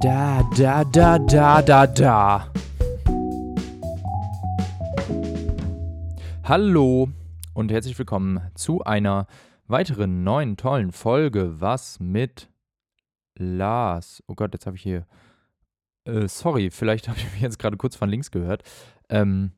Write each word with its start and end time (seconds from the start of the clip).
Da, 0.00 0.48
da, 0.56 0.84
da, 0.84 1.18
da, 1.18 1.60
da, 1.60 1.86
da. 1.88 2.52
Hallo 6.44 7.08
und 7.54 7.72
herzlich 7.72 7.98
willkommen 7.98 8.40
zu 8.54 8.84
einer 8.84 9.26
weiteren 9.66 10.22
neuen 10.22 10.56
tollen 10.56 10.92
Folge. 10.92 11.60
Was 11.60 11.98
mit 11.98 12.48
Lars? 13.34 14.22
Oh 14.28 14.36
Gott, 14.36 14.52
jetzt 14.52 14.66
habe 14.66 14.76
ich 14.76 14.82
hier. 14.82 15.04
Äh, 16.04 16.28
sorry, 16.28 16.70
vielleicht 16.70 17.08
habe 17.08 17.18
ich 17.18 17.32
mich 17.32 17.40
jetzt 17.40 17.58
gerade 17.58 17.76
kurz 17.76 17.96
von 17.96 18.08
links 18.08 18.30
gehört. 18.30 18.62
Ähm, 19.08 19.50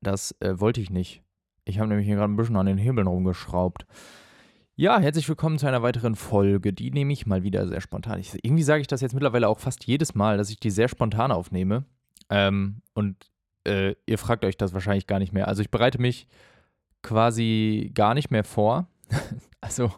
das 0.00 0.36
äh, 0.38 0.60
wollte 0.60 0.80
ich 0.80 0.90
nicht. 0.90 1.24
Ich 1.64 1.80
habe 1.80 1.88
nämlich 1.88 2.06
hier 2.06 2.14
gerade 2.14 2.32
ein 2.32 2.36
bisschen 2.36 2.56
an 2.56 2.66
den 2.66 2.78
Hebeln 2.78 3.08
rumgeschraubt. 3.08 3.84
Ja, 4.76 4.98
herzlich 4.98 5.28
willkommen 5.28 5.56
zu 5.56 5.68
einer 5.68 5.82
weiteren 5.82 6.16
Folge. 6.16 6.72
Die 6.72 6.90
nehme 6.90 7.12
ich 7.12 7.26
mal 7.26 7.44
wieder 7.44 7.68
sehr 7.68 7.80
spontan. 7.80 8.18
Ich, 8.18 8.34
irgendwie 8.42 8.64
sage 8.64 8.80
ich 8.80 8.88
das 8.88 9.02
jetzt 9.02 9.14
mittlerweile 9.14 9.48
auch 9.48 9.60
fast 9.60 9.84
jedes 9.84 10.16
Mal, 10.16 10.36
dass 10.36 10.50
ich 10.50 10.58
die 10.58 10.72
sehr 10.72 10.88
spontan 10.88 11.30
aufnehme. 11.30 11.84
Ähm, 12.28 12.82
und 12.92 13.30
äh, 13.68 13.94
ihr 14.06 14.18
fragt 14.18 14.44
euch 14.44 14.56
das 14.56 14.74
wahrscheinlich 14.74 15.06
gar 15.06 15.20
nicht 15.20 15.32
mehr. 15.32 15.46
Also 15.46 15.62
ich 15.62 15.70
bereite 15.70 16.00
mich 16.00 16.26
quasi 17.02 17.92
gar 17.94 18.14
nicht 18.14 18.32
mehr 18.32 18.42
vor. 18.42 18.88
also 19.60 19.92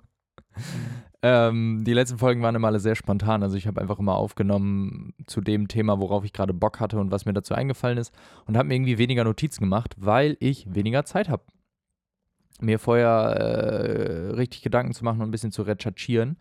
ähm, 1.23 1.83
die 1.87 1.95
letzten 1.95 2.19
Folgen 2.19 2.43
waren 2.43 2.55
immer 2.55 2.69
alle 2.69 2.79
sehr 2.79 2.97
spontan. 2.97 3.43
Also 3.43 3.57
ich 3.57 3.67
habe 3.67 3.81
einfach 3.81 3.99
immer 3.99 4.17
aufgenommen 4.17 5.15
zu 5.27 5.41
dem 5.41 5.69
Thema, 5.69 6.01
worauf 6.01 6.23
ich 6.27 6.35
gerade 6.35 6.53
Bock 6.53 6.81
hatte 6.81 6.99
und 6.99 7.11
was 7.11 7.25
mir 7.25 7.33
dazu 7.33 7.55
eingefallen 7.55 7.97
ist. 7.97 8.13
Und 8.45 8.59
habe 8.59 8.69
mir 8.69 8.75
irgendwie 8.75 8.99
weniger 8.99 9.25
Notizen 9.25 9.63
gemacht, 9.63 9.95
weil 9.97 10.37
ich 10.39 10.67
weniger 10.69 11.07
Zeit 11.07 11.31
habe 11.31 11.45
mir 12.61 12.79
vorher 12.79 13.09
äh, 13.09 14.31
richtig 14.35 14.63
Gedanken 14.63 14.93
zu 14.93 15.05
machen 15.05 15.21
und 15.21 15.29
ein 15.29 15.33
bisschen 15.33 15.53
zu 15.53 15.63
recherchieren. 15.63 16.37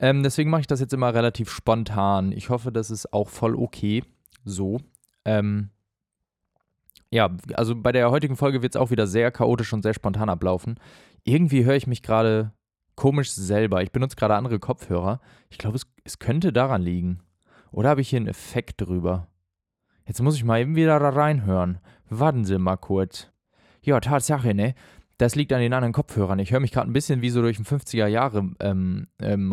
Ähm, 0.00 0.22
deswegen 0.22 0.50
mache 0.50 0.62
ich 0.62 0.66
das 0.66 0.80
jetzt 0.80 0.92
immer 0.92 1.14
relativ 1.14 1.50
spontan. 1.50 2.32
Ich 2.32 2.50
hoffe, 2.50 2.70
das 2.72 2.90
ist 2.90 3.12
auch 3.12 3.28
voll 3.28 3.56
okay. 3.56 4.04
So. 4.44 4.80
Ähm, 5.24 5.70
ja, 7.10 7.30
also 7.54 7.74
bei 7.74 7.92
der 7.92 8.10
heutigen 8.10 8.36
Folge 8.36 8.62
wird 8.62 8.74
es 8.74 8.80
auch 8.80 8.90
wieder 8.90 9.06
sehr 9.06 9.30
chaotisch 9.30 9.72
und 9.72 9.82
sehr 9.82 9.94
spontan 9.94 10.28
ablaufen. 10.28 10.78
Irgendwie 11.24 11.64
höre 11.64 11.76
ich 11.76 11.86
mich 11.86 12.02
gerade 12.02 12.52
komisch 12.94 13.32
selber. 13.32 13.82
Ich 13.82 13.92
benutze 13.92 14.16
gerade 14.16 14.34
andere 14.36 14.58
Kopfhörer. 14.58 15.20
Ich 15.50 15.58
glaube, 15.58 15.76
es, 15.76 15.86
es 16.04 16.18
könnte 16.18 16.52
daran 16.52 16.82
liegen. 16.82 17.20
Oder 17.70 17.90
habe 17.90 18.00
ich 18.00 18.08
hier 18.08 18.18
einen 18.18 18.28
Effekt 18.28 18.80
drüber? 18.80 19.28
Jetzt 20.06 20.22
muss 20.22 20.36
ich 20.36 20.44
mal 20.44 20.60
eben 20.60 20.74
wieder 20.74 20.98
da 20.98 21.10
reinhören. 21.10 21.78
Warten 22.08 22.44
Sie 22.44 22.58
mal 22.58 22.76
kurz. 22.76 23.30
Ja, 23.82 24.00
Tatsache, 24.00 24.54
ne? 24.54 24.74
Das 25.18 25.34
liegt 25.34 25.52
an 25.52 25.60
den 25.60 25.72
anderen 25.72 25.92
Kopfhörern. 25.92 26.38
Ich 26.38 26.52
höre 26.52 26.60
mich 26.60 26.70
gerade 26.70 26.88
ein 26.88 26.92
bisschen 26.92 27.22
wie 27.22 27.30
so 27.30 27.42
durch 27.42 27.58
ein 27.58 27.64
50er 27.64 28.06
Jahre 28.06 28.52
ähm, 28.60 29.08
ähm. 29.20 29.52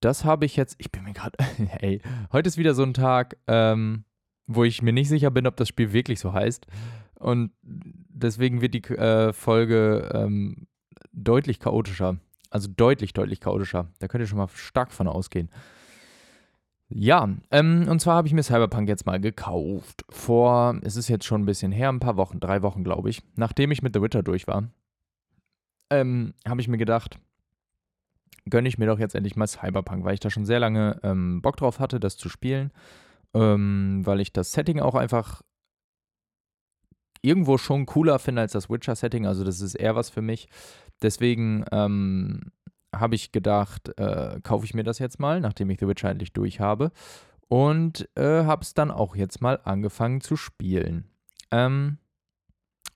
Das 0.00 0.24
habe 0.24 0.46
ich 0.46 0.56
jetzt. 0.56 0.76
Ich 0.78 0.90
bin 0.90 1.04
mir 1.04 1.12
gerade. 1.12 1.36
Ey, 1.80 2.00
heute 2.32 2.48
ist 2.48 2.56
wieder 2.56 2.72
so 2.74 2.84
ein 2.84 2.94
Tag, 2.94 3.36
ähm, 3.46 4.04
wo 4.46 4.64
ich 4.64 4.80
mir 4.80 4.94
nicht 4.94 5.10
sicher 5.10 5.30
bin, 5.30 5.46
ob 5.46 5.56
das 5.56 5.68
Spiel 5.68 5.92
wirklich 5.92 6.18
so 6.18 6.32
heißt. 6.32 6.66
Und 7.16 7.52
deswegen 7.62 8.62
wird 8.62 8.72
die 8.72 8.84
äh, 8.94 9.34
Folge 9.34 10.10
ähm, 10.14 10.66
deutlich 11.12 11.60
chaotischer. 11.60 12.16
Also 12.52 12.68
deutlich, 12.68 13.12
deutlich 13.14 13.40
chaotischer. 13.40 13.88
Da 13.98 14.08
könnt 14.08 14.22
ihr 14.22 14.26
schon 14.26 14.38
mal 14.38 14.48
stark 14.48 14.92
von 14.92 15.08
ausgehen. 15.08 15.48
Ja, 16.88 17.26
ähm, 17.50 17.86
und 17.88 18.00
zwar 18.00 18.16
habe 18.16 18.28
ich 18.28 18.34
mir 18.34 18.42
Cyberpunk 18.42 18.86
jetzt 18.88 19.06
mal 19.06 19.18
gekauft. 19.18 20.04
Vor, 20.10 20.78
es 20.82 20.96
ist 20.96 21.08
jetzt 21.08 21.24
schon 21.24 21.42
ein 21.42 21.46
bisschen 21.46 21.72
her, 21.72 21.88
ein 21.88 22.00
paar 22.00 22.18
Wochen, 22.18 22.38
drei 22.38 22.60
Wochen, 22.60 22.84
glaube 22.84 23.08
ich, 23.08 23.22
nachdem 23.34 23.70
ich 23.70 23.80
mit 23.80 23.94
The 23.94 24.02
Witcher 24.02 24.22
durch 24.22 24.46
war, 24.46 24.68
ähm, 25.90 26.34
habe 26.46 26.60
ich 26.60 26.68
mir 26.68 26.76
gedacht, 26.76 27.18
gönne 28.44 28.68
ich 28.68 28.76
mir 28.76 28.86
doch 28.86 28.98
jetzt 28.98 29.14
endlich 29.14 29.36
mal 29.36 29.46
Cyberpunk, 29.46 30.04
weil 30.04 30.14
ich 30.14 30.20
da 30.20 30.28
schon 30.28 30.44
sehr 30.44 30.60
lange 30.60 31.00
ähm, 31.02 31.40
Bock 31.40 31.56
drauf 31.56 31.78
hatte, 31.78 31.98
das 31.98 32.18
zu 32.18 32.28
spielen. 32.28 32.70
Ähm, 33.34 34.02
weil 34.04 34.20
ich 34.20 34.34
das 34.34 34.52
Setting 34.52 34.80
auch 34.80 34.94
einfach 34.94 35.40
irgendwo 37.22 37.56
schon 37.56 37.86
cooler 37.86 38.18
finde 38.18 38.42
als 38.42 38.52
das 38.52 38.68
Witcher-Setting. 38.68 39.26
Also, 39.26 39.44
das 39.44 39.60
ist 39.60 39.74
eher 39.74 39.96
was 39.96 40.10
für 40.10 40.20
mich. 40.20 40.48
Deswegen 41.02 41.64
ähm, 41.72 42.52
habe 42.94 43.14
ich 43.14 43.32
gedacht, 43.32 43.90
äh, 43.98 44.40
kaufe 44.42 44.64
ich 44.64 44.74
mir 44.74 44.84
das 44.84 44.98
jetzt 44.98 45.18
mal, 45.18 45.40
nachdem 45.40 45.70
ich 45.70 45.80
The 45.80 45.88
Witcher 45.88 46.10
endlich 46.10 46.32
durch 46.32 46.60
habe. 46.60 46.92
Und 47.48 48.08
äh, 48.16 48.44
habe 48.44 48.62
es 48.62 48.74
dann 48.74 48.90
auch 48.90 49.14
jetzt 49.14 49.40
mal 49.42 49.60
angefangen 49.64 50.20
zu 50.20 50.36
spielen. 50.36 51.10
Ähm, 51.50 51.98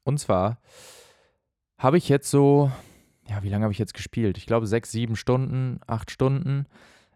und 0.04 0.18
zwar 0.18 0.58
habe 1.78 1.98
ich 1.98 2.08
jetzt 2.08 2.30
so, 2.30 2.70
ja, 3.28 3.42
wie 3.42 3.48
lange 3.48 3.64
habe 3.64 3.72
ich 3.72 3.78
jetzt 3.78 3.94
gespielt? 3.94 4.38
Ich 4.38 4.46
glaube 4.46 4.66
sechs, 4.66 4.90
sieben 4.92 5.16
Stunden, 5.16 5.80
acht 5.86 6.10
Stunden. 6.10 6.66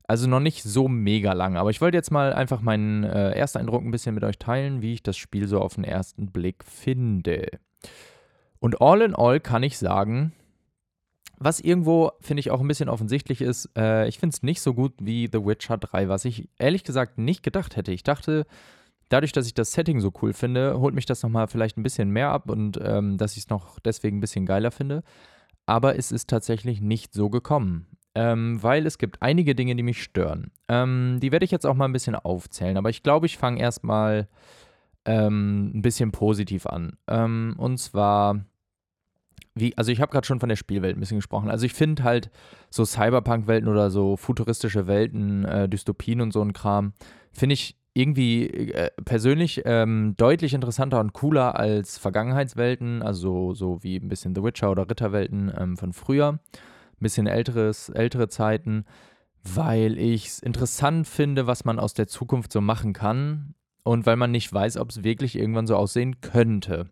Also 0.07 0.29
noch 0.29 0.41
nicht 0.41 0.65
so 0.65 0.89
mega 0.89 1.33
lang, 1.33 1.57
aber 1.57 1.71
ich 1.71 1.81
wollte 1.81 1.97
jetzt 1.97 2.11
mal 2.11 2.33
einfach 2.33 2.61
meinen 2.63 3.05
äh, 3.05 3.31
Ersteindruck 3.31 3.85
ein 3.85 3.93
bisschen 3.93 4.15
mit 4.15 4.25
euch 4.25 4.39
teilen, 4.39 4.83
wie 4.83 4.95
ich 4.95 5.03
das 5.05 5.17
Spiel 5.17 5.47
so 5.47 5.61
auf 5.61 5.77
den 5.77 5.85
ersten 5.85 6.33
Blick 6.33 6.65
finde. 6.65 7.47
Und 8.59 8.81
all 8.81 9.03
in 9.03 9.15
all 9.15 9.39
kann 9.39 9.63
ich 9.63 9.79
sagen, 9.79 10.33
was 11.41 11.59
irgendwo, 11.59 12.13
finde 12.21 12.41
ich, 12.41 12.51
auch 12.51 12.61
ein 12.61 12.69
bisschen 12.69 12.91
offensichtlich 12.91 13.41
ist, 13.41 13.71
äh, 13.77 14.07
ich 14.07 14.19
finde 14.19 14.35
es 14.35 14.43
nicht 14.43 14.61
so 14.61 14.75
gut 14.75 14.93
wie 15.01 15.29
The 15.33 15.45
Witcher 15.45 15.79
3, 15.79 16.09
was 16.09 16.27
ich 16.27 16.49
ehrlich 16.59 16.85
gesagt 16.85 17.17
nicht 17.17 17.43
gedacht 17.43 17.77
hätte. 17.77 17.93
Ich 17.93 18.03
dachte, 18.03 18.47
dadurch, 19.09 19.33
dass 19.33 19.47
ich 19.47 19.55
das 19.55 19.73
Setting 19.73 20.01
so 20.01 20.13
cool 20.21 20.35
finde, 20.35 20.79
holt 20.79 20.95
mich 20.95 21.07
das 21.07 21.23
nochmal 21.23 21.49
vielleicht 21.49 21.79
ein 21.79 21.83
bisschen 21.83 22.11
mehr 22.11 22.31
ab 22.31 22.51
und 22.51 22.79
ähm, 22.83 23.17
dass 23.17 23.33
ich 23.33 23.45
es 23.45 23.49
noch 23.49 23.81
deswegen 23.81 24.19
ein 24.19 24.21
bisschen 24.21 24.45
geiler 24.45 24.71
finde. 24.71 25.03
Aber 25.65 25.97
es 25.97 26.13
ist 26.13 26.29
tatsächlich 26.29 26.83
nicht 26.83 27.15
so 27.15 27.31
gekommen. 27.31 27.87
Ähm, 28.15 28.61
weil 28.61 28.87
es 28.87 28.99
gibt 28.99 29.23
einige 29.23 29.55
Dinge, 29.55 29.77
die 29.77 29.85
mich 29.85 30.03
stören. 30.03 30.51
Ähm, 30.69 31.19
die 31.23 31.31
werde 31.31 31.45
ich 31.45 31.53
jetzt 31.53 31.65
auch 31.65 31.75
mal 31.75 31.85
ein 31.85 31.93
bisschen 31.93 32.17
aufzählen, 32.17 32.77
aber 32.77 32.91
ich 32.91 33.05
glaube, 33.05 33.27
ich 33.27 33.39
fange 33.39 33.61
erstmal 33.61 34.29
ähm, 35.05 35.71
ein 35.75 35.83
bisschen 35.83 36.11
positiv 36.11 36.67
an. 36.67 36.97
Ähm, 37.07 37.55
und 37.57 37.79
zwar 37.79 38.45
wie, 39.55 39.77
also 39.77 39.91
ich 39.91 40.01
habe 40.01 40.13
gerade 40.13 40.27
schon 40.27 40.41
von 40.41 40.49
der 40.49 40.57
Spielwelt 40.57 40.97
ein 40.97 41.01
bisschen 41.01 41.19
gesprochen. 41.19 41.51
Also 41.51 41.67
ich 41.67 41.75
finde 41.75 42.05
halt 42.05 42.31
so 42.71 42.85
Cyberpunk-Welten 42.85 43.69
oder 43.69 43.91
so 43.91 44.17
futuristische 44.17 44.87
Welten, 44.87 45.45
äh, 45.45 45.69
Dystopien 45.69 46.21
und 46.21 46.33
so 46.33 46.43
ein 46.43 46.53
Kram, 46.53 46.93
finde 47.33 47.55
ich 47.55 47.77
irgendwie 47.93 48.49
äh, 48.49 48.91
persönlich 49.05 49.63
ähm, 49.65 50.15
deutlich 50.17 50.55
interessanter 50.55 51.01
und 51.01 51.13
cooler 51.13 51.59
als 51.59 51.99
Vergangenheitswelten, 51.99 53.03
also 53.03 53.53
so 53.55 53.83
wie 53.83 53.97
ein 53.97 54.09
bisschen 54.09 54.35
The 54.35 54.45
Witcher 54.45 54.71
oder 54.71 54.89
Ritterwelten 54.89 55.53
ähm, 55.57 55.77
von 55.77 55.93
früher, 55.93 56.35
ein 56.35 57.01
bisschen 57.01 57.27
älteres, 57.27 57.89
ältere 57.89 58.29
Zeiten, 58.29 58.85
weil 59.43 59.99
ich 59.99 60.27
es 60.27 60.39
interessant 60.39 61.09
finde, 61.09 61.47
was 61.47 61.65
man 61.65 61.81
aus 61.81 61.95
der 61.95 62.07
Zukunft 62.07 62.53
so 62.53 62.61
machen 62.61 62.93
kann 62.93 63.55
und 63.83 64.07
weil 64.07 64.17
man 64.17 64.31
nicht 64.31 64.53
weiß, 64.53 64.77
ob 64.77 64.91
es 64.91 65.03
wirklich 65.03 65.37
irgendwann 65.37 65.67
so 65.67 65.77
aussehen 65.77 66.21
könnte. 66.21 66.91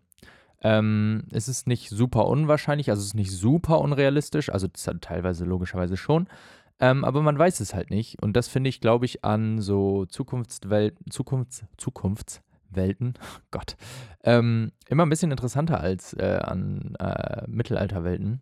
Ähm, 0.61 1.23
es 1.31 1.47
ist 1.47 1.67
nicht 1.67 1.89
super 1.89 2.27
unwahrscheinlich, 2.27 2.89
also 2.89 2.99
es 2.99 3.07
ist 3.07 3.15
nicht 3.15 3.31
super 3.31 3.79
unrealistisch, 3.79 4.51
also 4.51 4.67
teilweise 4.67 5.45
logischerweise 5.45 5.95
schon, 5.95 6.27
ähm, 6.79 7.05
aber 7.05 7.21
man 7.21 7.37
weiß 7.37 7.59
es 7.59 7.73
halt 7.73 7.89
nicht. 7.89 8.21
Und 8.21 8.33
das 8.33 8.47
finde 8.47 8.69
ich, 8.69 8.81
glaube 8.81 9.05
ich, 9.05 9.23
an 9.23 9.61
so 9.61 10.05
Zukunftswelten, 10.05 11.11
Zukunfts, 11.11 11.65
Zukunftswelten, 11.77 13.13
Gott, 13.51 13.77
ähm, 14.23 14.71
immer 14.87 15.05
ein 15.05 15.09
bisschen 15.09 15.31
interessanter 15.31 15.79
als 15.79 16.13
äh, 16.13 16.39
an 16.41 16.95
äh, 16.99 17.43
Mittelalterwelten. 17.47 18.41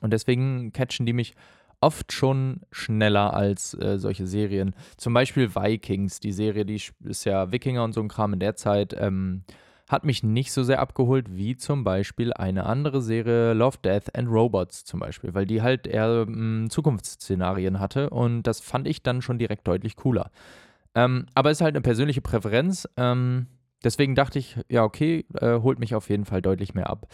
Und 0.00 0.12
deswegen 0.12 0.72
catchen 0.72 1.06
die 1.06 1.12
mich 1.12 1.34
oft 1.80 2.12
schon 2.12 2.60
schneller 2.70 3.34
als 3.34 3.74
äh, 3.74 3.98
solche 3.98 4.26
Serien. 4.26 4.74
Zum 4.96 5.14
Beispiel 5.14 5.54
Vikings, 5.54 6.20
die 6.20 6.32
Serie, 6.32 6.64
die 6.64 6.80
ist 7.04 7.24
ja 7.24 7.52
Wikinger 7.52 7.84
und 7.84 7.92
so 7.92 8.00
ein 8.00 8.08
Kram 8.08 8.32
in 8.32 8.40
der 8.40 8.56
Zeit. 8.56 8.94
Ähm, 8.98 9.44
hat 9.88 10.04
mich 10.04 10.22
nicht 10.22 10.52
so 10.52 10.62
sehr 10.62 10.80
abgeholt 10.80 11.34
wie 11.34 11.56
zum 11.56 11.82
Beispiel 11.84 12.32
eine 12.32 12.66
andere 12.66 13.00
Serie, 13.00 13.54
Love, 13.54 13.78
Death 13.82 14.14
and 14.14 14.28
Robots 14.28 14.84
zum 14.84 15.00
Beispiel, 15.00 15.34
weil 15.34 15.46
die 15.46 15.62
halt 15.62 15.86
eher 15.86 16.26
ähm, 16.28 16.68
Zukunftsszenarien 16.70 17.80
hatte 17.80 18.10
und 18.10 18.42
das 18.42 18.60
fand 18.60 18.86
ich 18.86 19.02
dann 19.02 19.22
schon 19.22 19.38
direkt 19.38 19.66
deutlich 19.66 19.96
cooler. 19.96 20.30
Ähm, 20.94 21.26
aber 21.34 21.50
ist 21.50 21.60
halt 21.60 21.74
eine 21.74 21.82
persönliche 21.82 22.20
Präferenz. 22.20 22.88
Ähm, 22.96 23.46
deswegen 23.84 24.14
dachte 24.14 24.38
ich, 24.38 24.56
ja, 24.68 24.84
okay, 24.84 25.24
äh, 25.34 25.60
holt 25.60 25.78
mich 25.78 25.94
auf 25.94 26.10
jeden 26.10 26.24
Fall 26.24 26.42
deutlich 26.42 26.74
mehr 26.74 26.90
ab. 26.90 27.06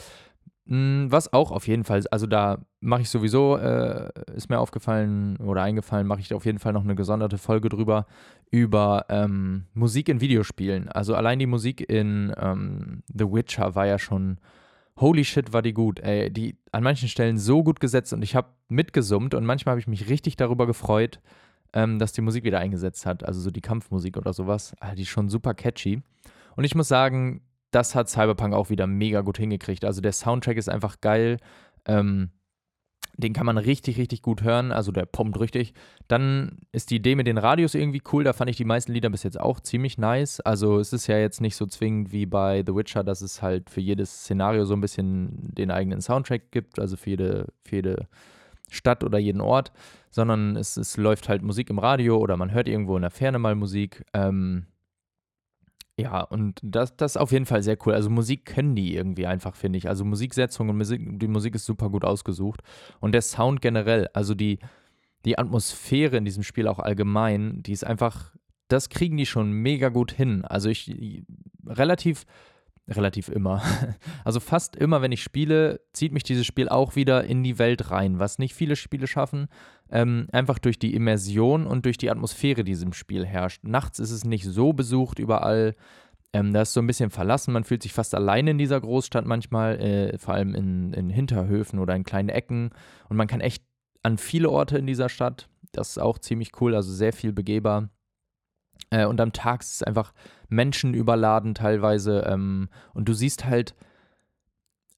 Hm, 0.67 1.09
was 1.11 1.31
auch 1.33 1.51
auf 1.51 1.67
jeden 1.67 1.85
Fall, 1.85 2.03
also 2.11 2.27
da 2.27 2.59
mache 2.81 3.03
ich 3.03 3.11
sowieso, 3.11 3.59
äh, 3.59 4.11
ist 4.35 4.49
mir 4.49 4.59
aufgefallen 4.59 5.37
oder 5.37 5.63
eingefallen, 5.63 6.07
mache 6.07 6.21
ich 6.21 6.33
auf 6.33 6.47
jeden 6.47 6.59
Fall 6.59 6.73
noch 6.73 6.85
eine 6.85 6.95
gesonderte 6.95 7.37
Folge 7.37 7.69
drüber, 7.69 8.07
über 8.51 9.05
ähm, 9.11 9.67
Musik 9.75 10.09
in 10.09 10.23
Videospielen. 10.23 10.89
Also 10.89 11.15
allein 11.15 11.39
die 11.39 11.47
Musik 11.47 11.87
in 11.87 12.33
ähm, 12.39 13.03
The 13.13 13.31
Witcher 13.31 13.75
war 13.75 13.87
ja 13.87 13.99
schon, 13.99 14.39
holy 14.99 15.25
shit, 15.25 15.53
war 15.53 15.61
die 15.61 15.75
gut. 15.75 16.01
Ey, 16.01 16.31
die 16.31 16.57
an 16.73 16.83
manchen 16.83 17.09
Stellen 17.09 17.37
so 17.37 17.63
gut 17.63 17.79
gesetzt 17.79 18.15
und 18.15 18.23
ich 18.23 18.35
habe 18.35 18.49
mitgesummt 18.69 19.35
und 19.35 19.45
manchmal 19.45 19.73
habe 19.73 19.81
ich 19.81 19.87
mich 19.87 20.09
richtig 20.09 20.37
darüber 20.37 20.67
gefreut, 20.67 21.21
ähm, 21.75 21.99
dass 21.99 22.13
die 22.13 22.23
Musik 22.23 22.45
wieder 22.45 22.61
eingesetzt 22.61 23.05
hat. 23.05 23.23
Also 23.23 23.41
so 23.41 23.51
die 23.51 23.61
Kampfmusik 23.61 24.17
oder 24.17 24.33
sowas, 24.33 24.75
ah, 24.81 24.95
die 24.95 25.03
ist 25.03 25.09
schon 25.09 25.29
super 25.29 25.53
catchy. 25.53 26.03
Und 26.57 26.65
ich 26.65 26.75
muss 26.75 26.89
sagen, 26.89 27.43
das 27.75 27.95
hat 27.95 28.09
Cyberpunk 28.09 28.55
auch 28.55 28.71
wieder 28.71 28.87
mega 28.87 29.21
gut 29.23 29.39
hingekriegt. 29.39 29.85
Also 29.85 30.01
der 30.01 30.13
Soundtrack 30.13 30.57
ist 30.57 30.69
einfach 30.69 31.01
geil. 31.01 31.39
Ähm, 31.87 32.31
den 33.17 33.33
kann 33.33 33.47
man 33.47 33.59
richtig, 33.59 33.97
richtig 33.99 34.23
gut 34.23 34.43
hören. 34.43 34.73
Also 34.73 34.91
der 34.91 35.07
pumpt 35.07 35.39
richtig. 35.39 35.75
Dann 36.09 36.59
ist 36.73 36.91
die 36.91 36.97
Idee 36.97 37.15
mit 37.15 37.27
den 37.27 37.39
Radios 37.39 37.75
irgendwie 37.75 38.03
cool. 38.13 38.25
Da 38.25 38.33
fand 38.33 38.51
ich 38.51 38.57
die 38.57 38.65
meisten 38.65 38.93
Lieder 38.93 39.11
bis 39.11 39.23
jetzt 39.23 39.39
auch 39.39 39.61
ziemlich 39.61 39.99
nice. 39.99 40.41
Also 40.41 40.79
es 40.79 40.93
ist 40.93 41.07
ja 41.07 41.19
jetzt 41.19 41.41
nicht 41.41 41.57
so 41.57 41.67
zwingend 41.67 42.13
wie 42.13 42.27
bei 42.27 42.63
The 42.67 42.75
Witcher, 42.75 43.05
dass 43.05 43.21
es 43.21 43.43
halt 43.43 43.71
für 43.71 43.81
jedes 43.81 44.23
Szenario 44.23 44.65
so 44.65 44.75
ein 44.75 44.81
bisschen 44.81 45.55
den 45.55 45.71
eigenen 45.71 46.01
Soundtrack 46.01 46.51
gibt. 46.51 46.79
Also 46.81 46.97
für 46.97 47.11
jede, 47.11 47.53
für 47.65 47.77
jede 47.77 48.09
Stadt 48.69 49.05
oder 49.05 49.19
jeden 49.19 49.41
Ort. 49.41 49.73
Sondern 50.11 50.57
es, 50.57 50.77
es 50.77 50.97
läuft 50.97 51.29
halt 51.29 51.43
Musik 51.43 51.71
im 51.71 51.79
Radio 51.79 52.19
oder 52.19 52.37
man 52.37 52.53
hört 52.53 52.69
irgendwo 52.69 52.97
in 52.97 53.03
der 53.03 53.11
Ferne 53.11 53.39
mal 53.39 53.55
Musik. 53.55 54.05
Ähm, 54.13 54.67
ja, 55.97 56.23
und 56.23 56.59
das, 56.63 56.97
das 56.97 57.13
ist 57.13 57.21
auf 57.21 57.31
jeden 57.31 57.47
Fall 57.47 57.63
sehr 57.63 57.77
cool. 57.87 57.95
Also 57.95 58.11
Musik 58.11 58.47
können 58.47 58.75
die 58.75 58.95
irgendwie 58.95 59.27
einfach, 59.27 59.55
finde 59.55 59.79
ich. 59.79 59.89
Also 59.89 60.05
Musiksetzung 60.05 60.69
und 60.69 60.77
Musik, 60.77 61.01
die 61.21 61.29
Musik 61.29 61.55
ist 61.55 61.67
super 61.67 61.89
gut 61.89 62.05
ausgesucht. 62.05 62.63
Und 63.01 63.13
der 63.13 63.23
Sound 63.23 63.61
generell, 63.63 64.09
also 64.13 64.35
die, 64.35 64.59
die 65.25 65.39
Atmosphäre 65.39 66.17
in 66.17 66.25
diesem 66.25 66.43
Spiel 66.43 66.67
auch 66.67 66.81
allgemein, 66.81 67.63
die 67.63 67.73
ist 67.73 67.85
einfach, 67.85 68.35
das 68.67 68.89
kriegen 68.89 69.17
die 69.17 69.27
schon 69.27 69.53
mega 69.53 69.89
gut 69.89 70.11
hin. 70.11 70.45
Also 70.45 70.69
ich 70.69 71.25
relativ 71.65 72.27
relativ 72.89 73.29
immer. 73.29 73.63
Also 74.25 74.41
fast 74.41 74.75
immer, 74.77 75.03
wenn 75.03 75.13
ich 75.13 75.23
spiele, 75.23 75.81
zieht 75.93 76.13
mich 76.13 76.23
dieses 76.23 76.47
Spiel 76.47 76.69
auch 76.69 76.97
wieder 76.97 77.25
in 77.25 77.43
die 77.43 77.59
Welt 77.59 77.91
rein, 77.91 78.19
was 78.19 78.39
nicht 78.39 78.55
viele 78.55 78.75
Spiele 78.75 79.07
schaffen. 79.07 79.49
Ähm, 79.91 80.27
einfach 80.33 80.59
durch 80.59 80.79
die 80.79 80.95
Immersion 80.95 81.67
und 81.67 81.85
durch 81.85 81.99
die 81.99 82.11
Atmosphäre, 82.11 82.65
die 82.65 82.73
diesem 82.73 82.93
Spiel 82.93 83.27
herrscht. 83.27 83.63
Nachts 83.65 83.99
ist 83.99 84.11
es 84.11 84.25
nicht 84.25 84.45
so 84.45 84.73
besucht 84.73 85.19
überall. 85.19 85.75
Ähm, 86.33 86.53
da 86.53 86.63
ist 86.63 86.73
so 86.73 86.81
ein 86.81 86.87
bisschen 86.87 87.11
verlassen. 87.11 87.53
Man 87.53 87.65
fühlt 87.65 87.83
sich 87.83 87.93
fast 87.93 88.15
alleine 88.15 88.53
in 88.53 88.59
dieser 88.59 88.81
Großstadt 88.81 89.25
manchmal, 89.25 89.81
äh, 89.81 90.19
vor 90.19 90.35
allem 90.35 90.55
in, 90.55 90.93
in 90.93 91.11
Hinterhöfen 91.11 91.79
oder 91.79 91.95
in 91.95 92.03
kleinen 92.03 92.29
Ecken. 92.29 92.71
Und 93.09 93.17
man 93.17 93.29
kann 93.29 93.41
echt 93.41 93.65
an 94.03 94.19
viele 94.19 94.51
Orte 94.51 94.77
in 94.79 94.87
dieser 94.87 95.09
Stadt. 95.09 95.49
Das 95.73 95.91
ist 95.91 95.99
auch 95.99 96.19
ziemlich 96.19 96.61
cool, 96.61 96.75
also 96.75 96.93
sehr 96.93 97.13
viel 97.13 97.33
begehbar. 97.33 97.89
Äh, 98.91 99.07
und 99.07 99.21
am 99.21 99.33
Tag 99.33 99.61
ist 99.61 99.75
es 99.75 99.83
einfach 99.83 100.13
menschenüberladen 100.49 101.55
teilweise. 101.55 102.25
Ähm, 102.27 102.69
und 102.95 103.09
du 103.09 103.13
siehst 103.13 103.45
halt 103.45 103.75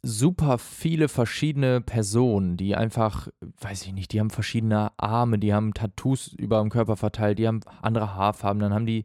super 0.06 0.58
viele 0.58 1.08
verschiedene 1.08 1.80
Personen, 1.80 2.56
die 2.56 2.76
einfach, 2.76 3.28
weiß 3.60 3.82
ich 3.86 3.92
nicht, 3.92 4.12
die 4.12 4.20
haben 4.20 4.30
verschiedene 4.30 4.92
Arme, 4.96 5.38
die 5.38 5.52
haben 5.52 5.74
Tattoos 5.74 6.32
über 6.32 6.60
dem 6.60 6.70
Körper 6.70 6.96
verteilt, 6.96 7.38
die 7.38 7.48
haben 7.48 7.60
andere 7.82 8.14
Haarfarben, 8.14 8.60
dann 8.60 8.72
haben 8.72 8.86
die 8.86 9.04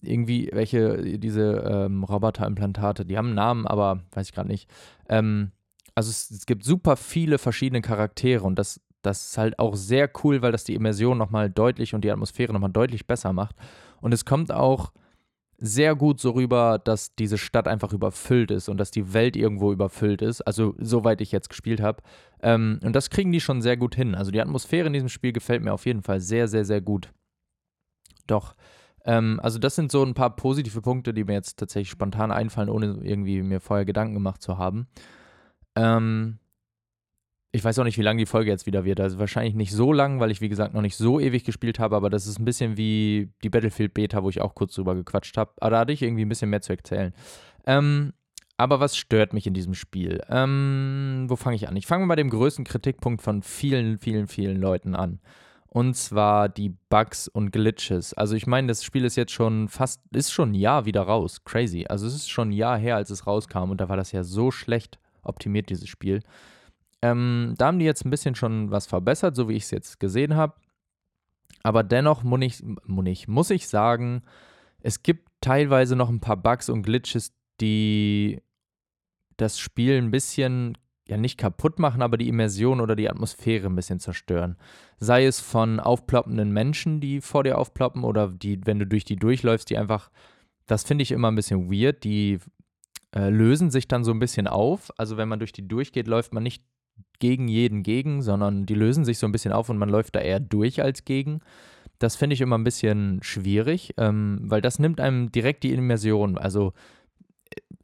irgendwie 0.00 0.50
welche, 0.52 1.18
diese 1.18 1.64
ähm, 1.70 2.02
Roboterimplantate, 2.02 3.04
die 3.04 3.16
haben 3.16 3.28
einen 3.28 3.36
Namen, 3.36 3.66
aber 3.66 4.00
weiß 4.12 4.28
ich 4.28 4.34
gerade 4.34 4.48
nicht. 4.48 4.68
Ähm, 5.08 5.52
also 5.94 6.10
es, 6.10 6.30
es, 6.30 6.46
gibt 6.46 6.64
super 6.64 6.96
viele 6.96 7.38
verschiedene 7.38 7.82
Charaktere 7.82 8.44
und 8.44 8.58
das, 8.58 8.80
das 9.02 9.26
ist 9.26 9.38
halt 9.38 9.58
auch 9.58 9.76
sehr 9.76 10.10
cool, 10.24 10.42
weil 10.42 10.52
das 10.52 10.64
die 10.64 10.74
Immersion 10.74 11.18
nochmal 11.18 11.50
deutlich 11.50 11.94
und 11.94 12.02
die 12.02 12.10
Atmosphäre 12.10 12.52
nochmal 12.52 12.72
deutlich 12.72 13.06
besser 13.06 13.32
macht. 13.32 13.56
Und 14.00 14.12
es 14.12 14.24
kommt 14.24 14.50
auch 14.50 14.92
sehr 15.64 15.94
gut 15.94 16.20
so 16.20 16.30
rüber, 16.30 16.80
dass 16.82 17.14
diese 17.14 17.38
Stadt 17.38 17.68
einfach 17.68 17.92
überfüllt 17.92 18.50
ist 18.50 18.68
und 18.68 18.78
dass 18.78 18.90
die 18.90 19.14
Welt 19.14 19.36
irgendwo 19.36 19.72
überfüllt 19.72 20.20
ist. 20.20 20.40
Also, 20.42 20.74
soweit 20.78 21.20
ich 21.20 21.30
jetzt 21.30 21.48
gespielt 21.48 21.80
habe. 21.80 22.02
Ähm, 22.42 22.80
und 22.82 22.94
das 22.96 23.10
kriegen 23.10 23.30
die 23.30 23.40
schon 23.40 23.62
sehr 23.62 23.76
gut 23.76 23.94
hin. 23.94 24.16
Also, 24.16 24.32
die 24.32 24.40
Atmosphäre 24.40 24.88
in 24.88 24.92
diesem 24.92 25.08
Spiel 25.08 25.32
gefällt 25.32 25.62
mir 25.62 25.72
auf 25.72 25.86
jeden 25.86 26.02
Fall 26.02 26.20
sehr, 26.20 26.48
sehr, 26.48 26.64
sehr 26.64 26.80
gut. 26.80 27.12
Doch, 28.26 28.56
ähm, 29.04 29.38
also, 29.40 29.60
das 29.60 29.76
sind 29.76 29.92
so 29.92 30.04
ein 30.04 30.14
paar 30.14 30.34
positive 30.34 30.82
Punkte, 30.82 31.14
die 31.14 31.22
mir 31.22 31.34
jetzt 31.34 31.60
tatsächlich 31.60 31.90
spontan 31.90 32.32
einfallen, 32.32 32.68
ohne 32.68 32.98
irgendwie 33.02 33.40
mir 33.42 33.60
vorher 33.60 33.84
Gedanken 33.84 34.14
gemacht 34.14 34.42
zu 34.42 34.58
haben. 34.58 34.88
Ähm, 35.76 36.38
ich 37.54 37.62
weiß 37.62 37.78
auch 37.78 37.84
nicht, 37.84 37.98
wie 37.98 38.02
lang 38.02 38.16
die 38.16 38.26
Folge 38.26 38.50
jetzt 38.50 38.64
wieder 38.64 38.84
wird. 38.84 38.98
Also 38.98 39.18
wahrscheinlich 39.18 39.54
nicht 39.54 39.72
so 39.72 39.92
lang, 39.92 40.20
weil 40.20 40.30
ich, 40.30 40.40
wie 40.40 40.48
gesagt, 40.48 40.72
noch 40.72 40.80
nicht 40.80 40.96
so 40.96 41.20
ewig 41.20 41.44
gespielt 41.44 41.78
habe, 41.78 41.94
aber 41.96 42.08
das 42.08 42.26
ist 42.26 42.38
ein 42.38 42.46
bisschen 42.46 42.78
wie 42.78 43.28
die 43.44 43.50
Battlefield 43.50 43.92
Beta, 43.92 44.22
wo 44.22 44.30
ich 44.30 44.40
auch 44.40 44.54
kurz 44.54 44.74
drüber 44.74 44.94
gequatscht 44.94 45.36
habe. 45.36 45.52
Aber 45.60 45.70
da 45.70 45.78
hatte 45.80 45.92
ich 45.92 46.02
irgendwie 46.02 46.24
ein 46.24 46.30
bisschen 46.30 46.48
mehr 46.48 46.62
zu 46.62 46.72
erzählen. 46.72 47.12
Ähm, 47.66 48.14
aber 48.56 48.80
was 48.80 48.96
stört 48.96 49.34
mich 49.34 49.46
in 49.46 49.52
diesem 49.52 49.74
Spiel? 49.74 50.22
Ähm, 50.30 51.26
wo 51.28 51.36
fange 51.36 51.56
ich 51.56 51.68
an? 51.68 51.76
Ich 51.76 51.86
fange 51.86 52.06
mal 52.06 52.14
bei 52.14 52.22
dem 52.22 52.30
größten 52.30 52.64
Kritikpunkt 52.64 53.20
von 53.20 53.42
vielen, 53.42 53.98
vielen, 53.98 54.28
vielen 54.28 54.56
Leuten 54.56 54.94
an. 54.94 55.20
Und 55.66 55.94
zwar 55.94 56.48
die 56.48 56.74
Bugs 56.88 57.28
und 57.28 57.50
Glitches. 57.50 58.14
Also 58.14 58.34
ich 58.34 58.46
meine, 58.46 58.68
das 58.68 58.82
Spiel 58.82 59.04
ist 59.04 59.16
jetzt 59.16 59.32
schon 59.32 59.68
fast, 59.68 60.00
ist 60.14 60.32
schon 60.32 60.52
ein 60.52 60.54
Jahr 60.54 60.86
wieder 60.86 61.02
raus. 61.02 61.44
Crazy. 61.44 61.84
Also 61.88 62.06
es 62.06 62.14
ist 62.14 62.30
schon 62.30 62.48
ein 62.48 62.52
Jahr 62.52 62.78
her, 62.78 62.96
als 62.96 63.10
es 63.10 63.26
rauskam 63.26 63.70
und 63.70 63.80
da 63.80 63.90
war 63.90 63.96
das 63.98 64.12
ja 64.12 64.22
so 64.22 64.50
schlecht 64.50 64.98
optimiert, 65.22 65.68
dieses 65.68 65.88
Spiel. 65.88 66.20
Ähm, 67.02 67.54
da 67.58 67.66
haben 67.66 67.78
die 67.78 67.84
jetzt 67.84 68.04
ein 68.04 68.10
bisschen 68.10 68.34
schon 68.34 68.70
was 68.70 68.86
verbessert, 68.86 69.34
so 69.36 69.48
wie 69.48 69.56
ich 69.56 69.64
es 69.64 69.70
jetzt 69.72 70.00
gesehen 70.00 70.36
habe. 70.36 70.54
Aber 71.62 71.82
dennoch 71.82 72.22
muss 72.22 72.40
ich, 72.42 73.26
muss 73.28 73.50
ich 73.50 73.68
sagen, 73.68 74.22
es 74.80 75.02
gibt 75.02 75.28
teilweise 75.40 75.96
noch 75.96 76.08
ein 76.08 76.20
paar 76.20 76.36
Bugs 76.36 76.68
und 76.68 76.82
Glitches, 76.82 77.32
die 77.60 78.40
das 79.36 79.58
Spiel 79.58 79.98
ein 79.98 80.10
bisschen, 80.10 80.78
ja 81.08 81.16
nicht 81.16 81.38
kaputt 81.38 81.78
machen, 81.78 82.02
aber 82.02 82.16
die 82.16 82.28
Immersion 82.28 82.80
oder 82.80 82.96
die 82.96 83.10
Atmosphäre 83.10 83.66
ein 83.66 83.76
bisschen 83.76 84.00
zerstören. 84.00 84.56
Sei 84.98 85.26
es 85.26 85.40
von 85.40 85.80
aufploppenden 85.80 86.52
Menschen, 86.52 87.00
die 87.00 87.20
vor 87.20 87.44
dir 87.44 87.58
aufploppen 87.58 88.04
oder 88.04 88.28
die, 88.28 88.64
wenn 88.66 88.78
du 88.78 88.86
durch 88.86 89.04
die 89.04 89.16
durchläufst, 89.16 89.70
die 89.70 89.78
einfach, 89.78 90.10
das 90.66 90.84
finde 90.84 91.02
ich 91.02 91.12
immer 91.12 91.30
ein 91.30 91.36
bisschen 91.36 91.70
weird, 91.70 92.04
die 92.04 92.38
äh, 93.14 93.28
lösen 93.28 93.70
sich 93.70 93.88
dann 93.88 94.04
so 94.04 94.12
ein 94.12 94.20
bisschen 94.20 94.46
auf. 94.46 94.90
Also 94.96 95.16
wenn 95.16 95.28
man 95.28 95.38
durch 95.38 95.52
die 95.52 95.66
durchgeht, 95.66 96.06
läuft 96.06 96.32
man 96.32 96.42
nicht 96.42 96.64
gegen 97.22 97.46
jeden 97.46 97.84
gegen, 97.84 98.20
sondern 98.20 98.66
die 98.66 98.74
lösen 98.74 99.04
sich 99.04 99.18
so 99.18 99.26
ein 99.26 99.32
bisschen 99.32 99.52
auf 99.52 99.68
und 99.68 99.78
man 99.78 99.88
läuft 99.88 100.16
da 100.16 100.18
eher 100.18 100.40
durch 100.40 100.82
als 100.82 101.04
gegen. 101.04 101.38
Das 102.00 102.16
finde 102.16 102.34
ich 102.34 102.40
immer 102.40 102.58
ein 102.58 102.64
bisschen 102.64 103.20
schwierig, 103.22 103.94
ähm, 103.96 104.40
weil 104.42 104.60
das 104.60 104.80
nimmt 104.80 105.00
einem 105.00 105.30
direkt 105.30 105.62
die 105.62 105.72
Immersion. 105.72 106.36
Also, 106.36 106.72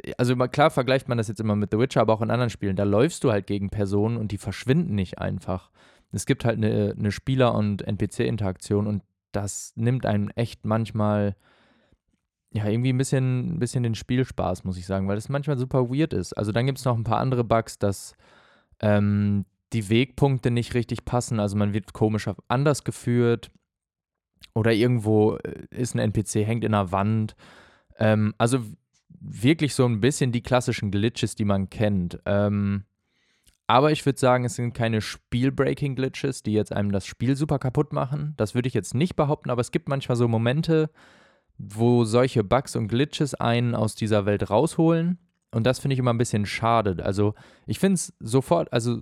äh, 0.02 0.12
also 0.18 0.34
klar 0.34 0.70
vergleicht 0.72 1.08
man 1.08 1.18
das 1.18 1.28
jetzt 1.28 1.38
immer 1.38 1.54
mit 1.54 1.70
The 1.70 1.78
Witcher, 1.78 2.00
aber 2.00 2.14
auch 2.14 2.20
in 2.20 2.32
anderen 2.32 2.50
Spielen. 2.50 2.74
Da 2.74 2.82
läufst 2.82 3.22
du 3.22 3.30
halt 3.30 3.46
gegen 3.46 3.70
Personen 3.70 4.16
und 4.16 4.32
die 4.32 4.38
verschwinden 4.38 4.96
nicht 4.96 5.20
einfach. 5.20 5.70
Es 6.10 6.26
gibt 6.26 6.44
halt 6.44 6.56
eine, 6.56 6.96
eine 6.98 7.12
Spieler- 7.12 7.54
und 7.54 7.82
NPC-Interaktion 7.82 8.88
und 8.88 9.04
das 9.30 9.72
nimmt 9.76 10.04
einem 10.04 10.30
echt 10.34 10.66
manchmal 10.66 11.36
ja, 12.50 12.66
irgendwie 12.66 12.92
ein 12.92 12.98
bisschen, 12.98 13.54
ein 13.54 13.58
bisschen 13.60 13.84
den 13.84 13.94
Spielspaß, 13.94 14.64
muss 14.64 14.78
ich 14.78 14.86
sagen, 14.86 15.06
weil 15.06 15.18
es 15.18 15.28
manchmal 15.28 15.58
super 15.58 15.90
weird 15.90 16.12
ist. 16.12 16.32
Also 16.32 16.50
dann 16.50 16.66
gibt 16.66 16.78
es 16.78 16.84
noch 16.84 16.96
ein 16.96 17.04
paar 17.04 17.18
andere 17.18 17.44
Bugs, 17.44 17.78
dass 17.78 18.16
ähm, 18.80 19.44
die 19.72 19.88
Wegpunkte 19.88 20.50
nicht 20.50 20.74
richtig 20.74 21.04
passen. 21.04 21.40
Also 21.40 21.56
man 21.56 21.72
wird 21.72 21.92
komisch 21.92 22.28
anders 22.48 22.84
geführt. 22.84 23.50
Oder 24.54 24.72
irgendwo 24.72 25.36
äh, 25.36 25.66
ist 25.70 25.94
ein 25.94 25.98
NPC, 25.98 26.46
hängt 26.46 26.64
in 26.64 26.74
einer 26.74 26.92
Wand. 26.92 27.36
Ähm, 27.98 28.34
also 28.38 28.60
wirklich 29.20 29.74
so 29.74 29.84
ein 29.84 30.00
bisschen 30.00 30.32
die 30.32 30.42
klassischen 30.42 30.90
Glitches, 30.90 31.34
die 31.34 31.44
man 31.44 31.70
kennt. 31.70 32.20
Ähm, 32.24 32.84
aber 33.66 33.92
ich 33.92 34.06
würde 34.06 34.18
sagen, 34.18 34.44
es 34.44 34.54
sind 34.54 34.72
keine 34.72 35.02
Spielbreaking-Glitches, 35.02 36.42
die 36.42 36.54
jetzt 36.54 36.72
einem 36.72 36.90
das 36.90 37.04
Spiel 37.04 37.36
super 37.36 37.58
kaputt 37.58 37.92
machen. 37.92 38.32
Das 38.38 38.54
würde 38.54 38.68
ich 38.68 38.74
jetzt 38.74 38.94
nicht 38.94 39.14
behaupten, 39.14 39.50
aber 39.50 39.60
es 39.60 39.72
gibt 39.72 39.88
manchmal 39.88 40.16
so 40.16 40.26
Momente, 40.26 40.90
wo 41.58 42.04
solche 42.04 42.44
Bugs 42.44 42.76
und 42.76 42.88
Glitches 42.88 43.34
einen 43.34 43.74
aus 43.74 43.94
dieser 43.94 44.24
Welt 44.24 44.48
rausholen 44.48 45.18
und 45.50 45.64
das 45.64 45.78
finde 45.78 45.94
ich 45.94 45.98
immer 45.98 46.12
ein 46.12 46.18
bisschen 46.18 46.46
schade. 46.46 47.04
Also, 47.04 47.34
ich 47.66 47.78
finde 47.78 47.94
es 47.94 48.12
sofort, 48.20 48.72
also, 48.72 49.00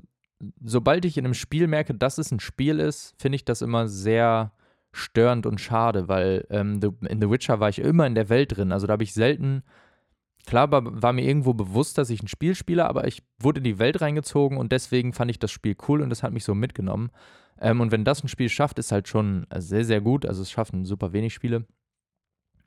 sobald 0.62 1.04
ich 1.04 1.18
in 1.18 1.24
einem 1.24 1.34
Spiel 1.34 1.66
merke, 1.66 1.94
dass 1.94 2.18
es 2.18 2.30
ein 2.30 2.40
Spiel 2.40 2.78
ist, 2.78 3.14
finde 3.18 3.36
ich 3.36 3.44
das 3.44 3.62
immer 3.62 3.88
sehr 3.88 4.52
störend 4.92 5.46
und 5.46 5.60
schade, 5.60 6.08
weil 6.08 6.46
ähm, 6.50 6.80
in 7.08 7.20
The 7.20 7.30
Witcher 7.30 7.60
war 7.60 7.68
ich 7.68 7.78
immer 7.78 8.06
in 8.06 8.14
der 8.14 8.28
Welt 8.28 8.56
drin. 8.56 8.72
Also, 8.72 8.86
da 8.86 8.92
habe 8.92 9.04
ich 9.04 9.14
selten. 9.14 9.62
Klar 10.46 10.70
war, 10.70 11.12
mir 11.12 11.24
irgendwo 11.24 11.54
bewusst, 11.54 11.98
dass 11.98 12.08
ich 12.08 12.22
ein 12.22 12.28
Spiel 12.28 12.54
spiele, 12.54 12.86
aber 12.86 13.08
ich 13.08 13.24
wurde 13.40 13.58
in 13.58 13.64
die 13.64 13.80
Welt 13.80 14.00
reingezogen 14.00 14.58
und 14.58 14.70
deswegen 14.70 15.12
fand 15.12 15.28
ich 15.28 15.40
das 15.40 15.50
Spiel 15.50 15.74
cool 15.88 16.00
und 16.02 16.10
das 16.10 16.22
hat 16.22 16.32
mich 16.32 16.44
so 16.44 16.54
mitgenommen. 16.54 17.10
Ähm, 17.60 17.80
und 17.80 17.90
wenn 17.90 18.04
das 18.04 18.22
ein 18.22 18.28
Spiel 18.28 18.48
schafft, 18.48 18.78
ist 18.78 18.92
halt 18.92 19.08
schon 19.08 19.46
sehr, 19.56 19.84
sehr 19.84 20.00
gut. 20.00 20.24
Also 20.24 20.42
es 20.42 20.50
schaffen 20.50 20.84
super 20.84 21.12
wenig 21.12 21.34
Spiele. 21.34 21.66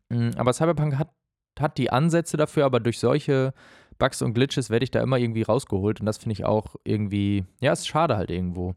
Mm, 0.09 0.31
aber 0.35 0.53
Cyberpunk 0.53 0.97
hat 0.97 1.13
hat 1.59 1.77
die 1.77 1.91
Ansätze 1.91 2.37
dafür, 2.37 2.65
aber 2.65 2.79
durch 2.79 2.99
solche 2.99 3.53
Bugs 3.97 4.21
und 4.21 4.33
Glitches 4.33 4.69
werde 4.69 4.83
ich 4.83 4.91
da 4.91 5.01
immer 5.01 5.17
irgendwie 5.17 5.43
rausgeholt 5.43 5.99
und 5.99 6.05
das 6.05 6.17
finde 6.17 6.33
ich 6.33 6.45
auch 6.45 6.75
irgendwie, 6.83 7.45
ja, 7.61 7.73
ist 7.73 7.87
schade 7.87 8.17
halt 8.17 8.31
irgendwo. 8.31 8.75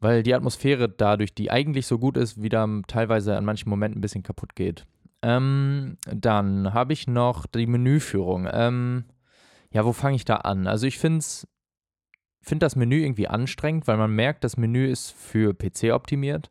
Weil 0.00 0.22
die 0.22 0.34
Atmosphäre 0.34 0.88
dadurch, 0.88 1.34
die 1.34 1.50
eigentlich 1.50 1.86
so 1.86 1.98
gut 1.98 2.16
ist, 2.16 2.42
wieder 2.42 2.68
teilweise 2.86 3.36
an 3.36 3.44
manchen 3.44 3.70
Momenten 3.70 3.98
ein 3.98 4.02
bisschen 4.02 4.22
kaputt 4.22 4.54
geht. 4.54 4.86
Ähm, 5.22 5.96
dann 6.04 6.74
habe 6.74 6.92
ich 6.92 7.06
noch 7.06 7.46
die 7.46 7.66
Menüführung. 7.66 8.48
Ähm, 8.52 9.04
ja, 9.72 9.84
wo 9.84 9.92
fange 9.92 10.16
ich 10.16 10.24
da 10.24 10.36
an? 10.36 10.66
Also 10.66 10.86
ich 10.86 10.98
finde 10.98 11.24
find 12.40 12.62
das 12.62 12.76
Menü 12.76 13.02
irgendwie 13.02 13.26
anstrengend, 13.26 13.88
weil 13.88 13.96
man 13.96 14.14
merkt, 14.14 14.44
das 14.44 14.56
Menü 14.56 14.86
ist 14.86 15.10
für 15.10 15.52
PC 15.52 15.92
optimiert. 15.92 16.50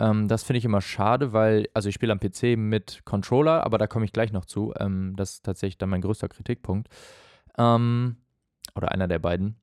Ähm, 0.00 0.26
das 0.28 0.42
finde 0.42 0.58
ich 0.58 0.64
immer 0.64 0.80
schade, 0.80 1.32
weil, 1.32 1.68
also 1.74 1.88
ich 1.88 1.94
spiele 1.94 2.12
am 2.12 2.18
PC 2.18 2.56
mit 2.56 3.02
Controller, 3.04 3.64
aber 3.64 3.78
da 3.78 3.86
komme 3.86 4.06
ich 4.06 4.12
gleich 4.12 4.32
noch 4.32 4.46
zu. 4.46 4.72
Ähm, 4.80 5.14
das 5.16 5.34
ist 5.34 5.44
tatsächlich 5.44 5.78
dann 5.78 5.90
mein 5.90 6.00
größter 6.00 6.28
Kritikpunkt. 6.28 6.88
Ähm, 7.58 8.16
oder 8.74 8.90
einer 8.90 9.06
der 9.06 9.18
beiden. 9.18 9.56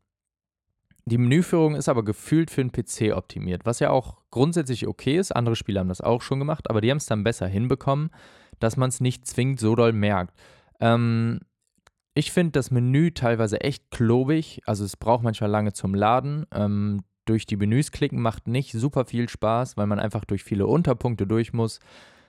Die 1.05 1.17
Menüführung 1.17 1.75
ist 1.75 1.89
aber 1.89 2.03
gefühlt 2.03 2.51
für 2.51 2.63
den 2.63 2.71
PC 2.71 3.15
optimiert, 3.15 3.65
was 3.65 3.79
ja 3.79 3.89
auch 3.89 4.17
grundsätzlich 4.29 4.87
okay 4.87 5.17
ist. 5.17 5.31
Andere 5.35 5.55
Spiele 5.55 5.79
haben 5.79 5.87
das 5.87 6.01
auch 6.01 6.21
schon 6.21 6.39
gemacht, 6.39 6.69
aber 6.69 6.81
die 6.81 6.91
haben 6.91 6.97
es 6.97 7.05
dann 7.05 7.23
besser 7.23 7.47
hinbekommen, 7.47 8.11
dass 8.59 8.77
man 8.77 8.89
es 8.89 8.99
nicht 8.99 9.25
zwingend 9.25 9.59
so 9.59 9.75
doll 9.75 9.93
merkt. 9.93 10.37
Ähm, 10.79 11.39
ich 12.13 12.31
finde 12.31 12.51
das 12.51 12.71
Menü 12.71 13.11
teilweise 13.11 13.61
echt 13.61 13.89
klobig, 13.89 14.61
also 14.65 14.83
es 14.83 14.97
braucht 14.97 15.23
manchmal 15.23 15.49
lange 15.49 15.73
zum 15.73 15.95
Laden. 15.95 16.45
Ähm, 16.51 17.03
durch 17.29 17.45
die 17.45 17.57
Menüs 17.57 17.91
klicken 17.91 18.21
macht 18.21 18.47
nicht 18.47 18.71
super 18.71 19.05
viel 19.05 19.29
Spaß, 19.29 19.77
weil 19.77 19.87
man 19.87 19.99
einfach 19.99 20.25
durch 20.25 20.43
viele 20.43 20.67
Unterpunkte 20.67 21.27
durch 21.27 21.53
muss. 21.53 21.79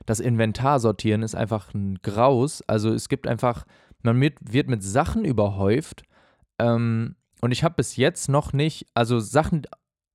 Das 0.07 0.21
Inventar 0.21 0.81
sortieren 0.81 1.23
ist 1.23 1.35
einfach 1.35 1.75
ein 1.75 1.99
Graus. 2.03 2.63
Also 2.67 2.93
es 2.93 3.09
gibt 3.09 3.27
einfach, 3.27 3.67
man 4.03 4.21
wird, 4.21 4.39
wird 4.41 4.69
mit 4.69 4.83
Sachen 4.83 5.25
überhäuft. 5.25 6.03
Ähm, 6.59 7.17
und 7.41 7.53
ich 7.53 7.63
habe 7.63 7.77
bis 7.77 7.97
jetzt 7.97 8.29
noch 8.29 8.53
nicht, 8.53 8.87
also 8.95 9.21
Sachen, 9.21 9.63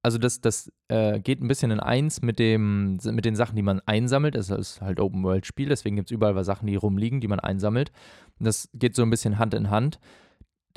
also 0.02 0.18
das, 0.18 0.42
das 0.42 0.72
äh, 0.90 1.20
geht 1.20 1.42
ein 1.42 1.48
bisschen 1.48 1.72
in 1.72 1.80
eins 1.80 2.22
mit, 2.22 2.38
dem, 2.38 2.98
mit 3.04 3.24
den 3.24 3.36
Sachen, 3.36 3.56
die 3.56 3.62
man 3.62 3.82
einsammelt. 3.86 4.36
Es 4.36 4.50
ist 4.50 4.82
halt 4.82 5.00
Open-World-Spiel, 5.00 5.70
deswegen 5.70 5.96
gibt 5.96 6.10
es 6.10 6.16
überall 6.16 6.44
Sachen, 6.44 6.68
die 6.68 6.76
rumliegen, 6.76 7.22
die 7.22 7.30
man 7.30 7.40
einsammelt. 7.40 7.92
Und 8.40 8.46
das 8.48 8.70
geht 8.74 8.96
so 8.96 9.04
ein 9.04 9.10
bisschen 9.10 9.40
Hand 9.40 9.54
in 9.54 9.70
Hand. 9.70 10.00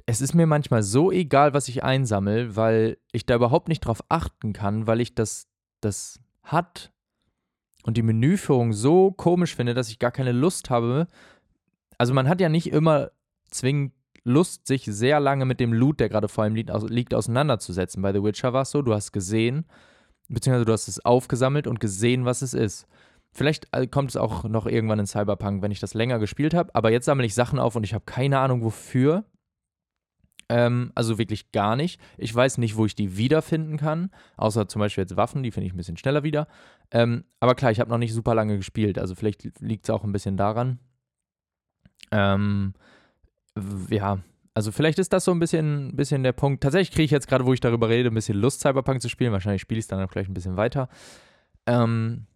Es 0.07 0.21
ist 0.21 0.35
mir 0.35 0.47
manchmal 0.47 0.85
so 0.85 1.11
egal, 1.11 1.53
was 1.53 1.69
ich 1.69 1.83
einsammle, 1.83 2.55
weil 2.55 2.99
ich 3.11 3.27
da 3.27 3.35
überhaupt 3.35 3.69
nicht 3.69 3.81
drauf 3.81 4.05
achten 4.09 4.53
kann, 4.53 4.87
weil 4.87 5.01
ich 5.01 5.15
das, 5.15 5.49
das 5.81 6.21
hat 6.45 6.93
und 7.83 7.97
die 7.97 8.03
Menüführung 8.03 8.73
so 8.73 9.11
komisch 9.11 9.55
finde, 9.55 9.75
dass 9.75 9.89
ich 9.89 9.99
gar 9.99 10.13
keine 10.13 10.33
Lust 10.33 10.71
habe. 10.71 11.09
Also 11.99 12.15
man 12.15 12.29
hat 12.29 12.41
ja 12.41 12.49
nicht 12.49 12.73
immer 12.73 13.11
zwingend 13.51 13.93
Lust, 14.25 14.67
sich 14.67 14.85
sehr 14.85 15.21
lange 15.21 15.45
mit 15.45 15.61
dem 15.61 15.73
Loot, 15.73 16.01
der 16.01 16.09
gerade 16.09 16.29
vor 16.29 16.45
ihm 16.45 16.57
liegt, 16.57 16.71
liegt, 16.89 17.15
auseinanderzusetzen. 17.15 18.03
Bei 18.03 18.13
The 18.13 18.25
Witcher 18.25 18.53
war 18.53 18.63
es 18.63 18.73
so, 18.73 18.83
du 18.83 18.93
hast 18.93 19.13
gesehen, 19.13 19.67
beziehungsweise 20.29 20.65
du 20.65 20.73
hast 20.73 20.89
es 20.89 21.05
aufgesammelt 21.05 21.69
und 21.69 21.79
gesehen, 21.79 22.25
was 22.25 22.43
es 22.43 22.53
ist. 22.53 22.89
Vielleicht 23.31 23.69
äh, 23.71 23.87
kommt 23.87 24.11
es 24.11 24.17
auch 24.17 24.43
noch 24.45 24.67
irgendwann 24.67 24.99
in 24.99 25.07
Cyberpunk, 25.07 25.63
wenn 25.63 25.71
ich 25.71 25.79
das 25.79 25.95
länger 25.95 26.19
gespielt 26.19 26.55
habe, 26.55 26.75
aber 26.75 26.91
jetzt 26.91 27.05
sammle 27.05 27.25
ich 27.25 27.35
Sachen 27.35 27.61
auf 27.61 27.77
und 27.77 27.85
ich 27.85 27.95
habe 27.95 28.05
keine 28.05 28.41
Ahnung 28.41 28.65
wofür. 28.65 29.25
Ähm, 30.49 30.93
also 30.95 31.19
wirklich 31.19 31.51
gar 31.53 31.77
nicht. 31.77 32.01
Ich 32.19 32.35
weiß 32.35 32.59
nicht, 32.59 32.77
wo 32.77 32.87
ich 32.87 32.95
die 32.95 33.17
wiederfinden 33.17 33.77
kann, 33.79 34.11
außer 34.37 34.69
zum 34.69 34.81
Beispiel 34.81 35.03
jetzt 35.03 35.17
Waffen, 35.17 35.43
die 35.43 35.51
finde 35.51 35.67
ich 35.67 35.75
ein 35.75 35.77
bisschen 35.77 35.97
schneller 35.97 36.23
wieder. 36.23 36.47
Ähm, 36.93 37.25
aber 37.41 37.55
klar, 37.55 37.73
ich 37.73 37.81
habe 37.81 37.91
noch 37.91 37.99
nicht 37.99 38.15
super 38.15 38.35
lange 38.35 38.57
gespielt, 38.57 38.99
also 38.99 39.15
vielleicht 39.15 39.61
liegt 39.61 39.85
es 39.85 39.91
auch 39.91 40.05
ein 40.05 40.13
bisschen 40.13 40.37
daran. 40.37 40.79
Ähm, 42.13 42.75
ja, 43.91 44.19
also 44.55 44.73
vielleicht 44.73 44.99
ist 44.99 45.13
das 45.13 45.25
so 45.25 45.33
ein 45.33 45.39
bisschen, 45.39 45.97
bisschen 45.97 46.23
der 46.23 46.33
Punkt. 46.33 46.63
Tatsächlich 46.63 46.93
kriege 46.93 47.05
ich 47.05 47.11
jetzt 47.11 47.29
gerade, 47.29 47.45
wo 47.45 47.53
ich 47.53 47.61
darüber 47.61 47.89
rede, 47.89 48.11
ein 48.11 48.15
bisschen 48.15 48.39
Lust, 48.39 48.61
Cyberpunk 48.61 49.03
zu 49.03 49.09
spielen. 49.09 49.33
Wahrscheinlich 49.33 49.63
spiele 49.63 49.79
ich 49.79 49.85
es 49.85 49.89
dann 49.89 50.03
auch 50.03 50.11
gleich 50.11 50.29
ein 50.29 50.35
bisschen 50.35 50.57
weiter. 50.57 50.89
Ähm, 51.67 52.27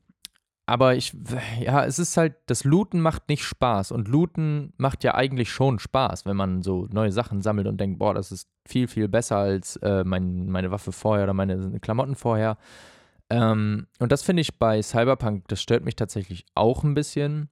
aber 0.70 0.94
ich, 0.94 1.12
ja, 1.60 1.84
es 1.84 1.98
ist 1.98 2.16
halt, 2.16 2.36
das 2.46 2.62
Looten 2.62 3.00
macht 3.00 3.28
nicht 3.28 3.42
Spaß. 3.42 3.90
Und 3.90 4.06
Looten 4.06 4.72
macht 4.76 5.02
ja 5.02 5.16
eigentlich 5.16 5.50
schon 5.50 5.80
Spaß, 5.80 6.26
wenn 6.26 6.36
man 6.36 6.62
so 6.62 6.86
neue 6.92 7.10
Sachen 7.10 7.42
sammelt 7.42 7.66
und 7.66 7.80
denkt, 7.80 7.98
boah, 7.98 8.14
das 8.14 8.30
ist 8.30 8.48
viel, 8.68 8.86
viel 8.86 9.08
besser 9.08 9.38
als 9.38 9.74
äh, 9.78 10.04
mein, 10.04 10.48
meine 10.48 10.70
Waffe 10.70 10.92
vorher 10.92 11.24
oder 11.24 11.34
meine 11.34 11.80
Klamotten 11.80 12.14
vorher. 12.14 12.56
Ähm, 13.30 13.88
und 13.98 14.12
das 14.12 14.22
finde 14.22 14.42
ich 14.42 14.60
bei 14.60 14.80
Cyberpunk, 14.80 15.48
das 15.48 15.60
stört 15.60 15.84
mich 15.84 15.96
tatsächlich 15.96 16.46
auch 16.54 16.84
ein 16.84 16.94
bisschen. 16.94 17.48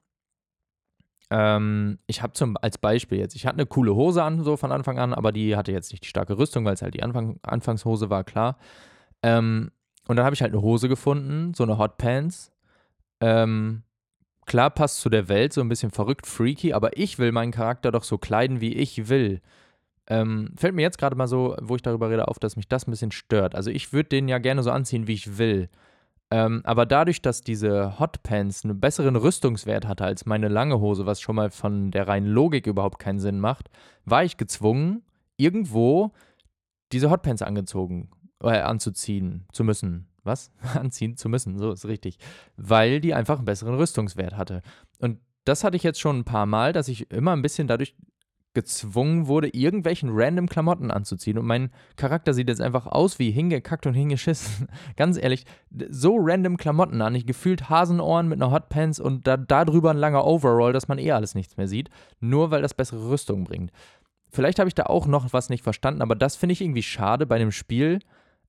Ähm, 1.29 1.99
ich 2.07 2.21
habe 2.21 2.31
zum 2.31 2.55
als 2.55 2.77
Beispiel 2.77 3.17
jetzt, 3.17 3.35
ich 3.35 3.45
hatte 3.45 3.57
eine 3.57 3.65
coole 3.65 3.95
Hose 3.95 4.23
an, 4.23 4.45
so 4.45 4.55
von 4.55 4.71
Anfang 4.71 4.97
an, 4.97 5.13
aber 5.13 5.33
die 5.33 5.57
hatte 5.57 5.73
jetzt 5.73 5.91
nicht 5.91 6.05
die 6.05 6.09
starke 6.09 6.37
Rüstung, 6.37 6.63
weil 6.63 6.75
es 6.75 6.81
halt 6.81 6.93
die 6.93 7.03
Anfang, 7.03 7.37
Anfangshose 7.43 8.09
war, 8.09 8.23
klar. 8.23 8.57
Ähm, 9.23 9.71
und 10.07 10.15
dann 10.15 10.23
habe 10.23 10.35
ich 10.35 10.41
halt 10.41 10.53
eine 10.53 10.61
Hose 10.61 10.87
gefunden, 10.87 11.53
so 11.53 11.63
eine 11.63 11.77
Hot 11.77 11.97
Pants. 11.97 12.53
Ähm, 13.21 13.83
klar 14.45 14.69
passt 14.69 15.01
zu 15.01 15.09
der 15.09 15.29
Welt, 15.29 15.53
so 15.53 15.61
ein 15.61 15.69
bisschen 15.69 15.91
verrückt, 15.91 16.27
freaky, 16.27 16.73
aber 16.73 16.97
ich 16.97 17.19
will 17.19 17.31
meinen 17.31 17.51
Charakter 17.51 17.91
doch 17.91 18.03
so 18.03 18.17
kleiden, 18.17 18.61
wie 18.61 18.73
ich 18.73 19.09
will. 19.09 19.41
Ähm, 20.07 20.53
fällt 20.57 20.73
mir 20.73 20.81
jetzt 20.81 20.97
gerade 20.97 21.15
mal 21.15 21.27
so, 21.27 21.55
wo 21.61 21.75
ich 21.75 21.83
darüber 21.83 22.09
rede, 22.09 22.27
auf, 22.27 22.39
dass 22.39 22.55
mich 22.55 22.67
das 22.67 22.87
ein 22.87 22.91
bisschen 22.91 23.11
stört. 23.11 23.53
Also 23.55 23.69
ich 23.69 23.93
würde 23.93 24.09
den 24.09 24.27
ja 24.27 24.39
gerne 24.39 24.63
so 24.63 24.71
anziehen, 24.71 25.07
wie 25.07 25.13
ich 25.13 25.37
will. 25.37 25.69
Ähm, 26.31 26.61
aber 26.63 26.85
dadurch, 26.85 27.21
dass 27.21 27.41
diese 27.41 27.99
Hotpants 27.99 28.63
einen 28.63 28.79
besseren 28.79 29.15
Rüstungswert 29.15 29.87
hatte 29.87 30.05
als 30.05 30.25
meine 30.25 30.47
lange 30.47 30.79
Hose, 30.79 31.05
was 31.05 31.21
schon 31.21 31.35
mal 31.35 31.49
von 31.49 31.91
der 31.91 32.07
reinen 32.07 32.27
Logik 32.27 32.67
überhaupt 32.67 32.99
keinen 32.99 33.19
Sinn 33.19 33.39
macht, 33.39 33.69
war 34.05 34.23
ich 34.23 34.37
gezwungen, 34.37 35.03
irgendwo 35.37 36.11
diese 36.91 37.09
Hotpants 37.09 37.41
angezogen, 37.41 38.09
äh, 38.43 38.59
anzuziehen 38.59 39.47
zu 39.51 39.63
müssen. 39.63 40.08
Was? 40.29 40.51
Anziehen 40.75 41.17
zu 41.17 41.27
müssen, 41.27 41.57
so 41.57 41.71
ist 41.71 41.85
richtig. 41.85 42.19
Weil 42.55 43.01
die 43.01 43.15
einfach 43.15 43.37
einen 43.37 43.45
besseren 43.45 43.73
Rüstungswert 43.73 44.37
hatte. 44.37 44.61
Und 44.99 45.19
das 45.43 45.63
hatte 45.63 45.75
ich 45.75 45.83
jetzt 45.83 45.99
schon 45.99 46.19
ein 46.19 46.25
paar 46.25 46.45
Mal, 46.45 46.71
dass 46.71 46.87
ich 46.87 47.09
immer 47.09 47.35
ein 47.35 47.41
bisschen 47.41 47.67
dadurch 47.67 47.95
gezwungen 48.53 49.27
wurde, 49.27 49.47
irgendwelchen 49.49 50.09
random 50.11 50.47
Klamotten 50.47 50.91
anzuziehen. 50.91 51.37
Und 51.37 51.45
mein 51.45 51.71
Charakter 51.95 52.33
sieht 52.33 52.49
jetzt 52.49 52.61
einfach 52.61 52.85
aus 52.85 53.17
wie 53.17 53.31
hingekackt 53.31 53.87
und 53.87 53.93
hingeschissen. 53.95 54.67
Ganz 54.95 55.17
ehrlich, 55.17 55.45
so 55.89 56.17
random 56.19 56.57
Klamotten 56.57 57.01
an. 57.01 57.15
Ich 57.15 57.25
gefühlt 57.25 57.69
Hasenohren 57.69 58.27
mit 58.27 58.41
einer 58.41 58.51
Hotpants 58.51 58.99
und 58.99 59.25
da, 59.25 59.37
darüber 59.37 59.91
ein 59.91 59.97
langer 59.97 60.25
Overall, 60.25 60.73
dass 60.73 60.87
man 60.87 60.99
eh 60.99 61.11
alles 61.11 61.35
nichts 61.35 61.57
mehr 61.57 61.67
sieht. 61.67 61.89
Nur 62.19 62.51
weil 62.51 62.61
das 62.61 62.73
bessere 62.73 63.09
Rüstung 63.09 63.43
bringt. 63.43 63.71
Vielleicht 64.31 64.59
habe 64.59 64.67
ich 64.67 64.75
da 64.75 64.83
auch 64.83 65.07
noch 65.07 65.31
was 65.33 65.49
nicht 65.49 65.63
verstanden, 65.63 66.01
aber 66.01 66.15
das 66.15 66.35
finde 66.35 66.53
ich 66.53 66.61
irgendwie 66.61 66.83
schade 66.83 67.25
bei 67.25 67.35
einem 67.35 67.51
Spiel, 67.51 67.99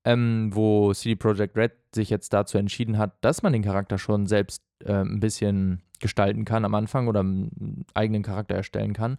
ähm, 0.05 0.51
wo 0.53 0.93
CD 0.93 1.17
Projekt 1.17 1.57
Red 1.57 1.73
sich 1.95 2.11
jetzt 2.11 2.33
dazu 2.33 2.59
entschieden 2.59 2.99
hat, 2.99 3.13
dass 3.23 3.43
man 3.43 3.53
den 3.53 3.63
Charakter 3.63 3.99
schon 3.99 4.27
selbst 4.27 4.63
äh, 4.85 4.93
ein 4.93 5.21
bisschen 5.21 5.83
gestalten 5.99 6.45
kann 6.45 6.65
am 6.65 6.75
Anfang 6.75 7.09
oder 7.09 7.21
einen 7.21 7.85
eigenen 7.95 8.23
Charakter 8.23 8.55
erstellen 8.55 8.93
kann 8.93 9.19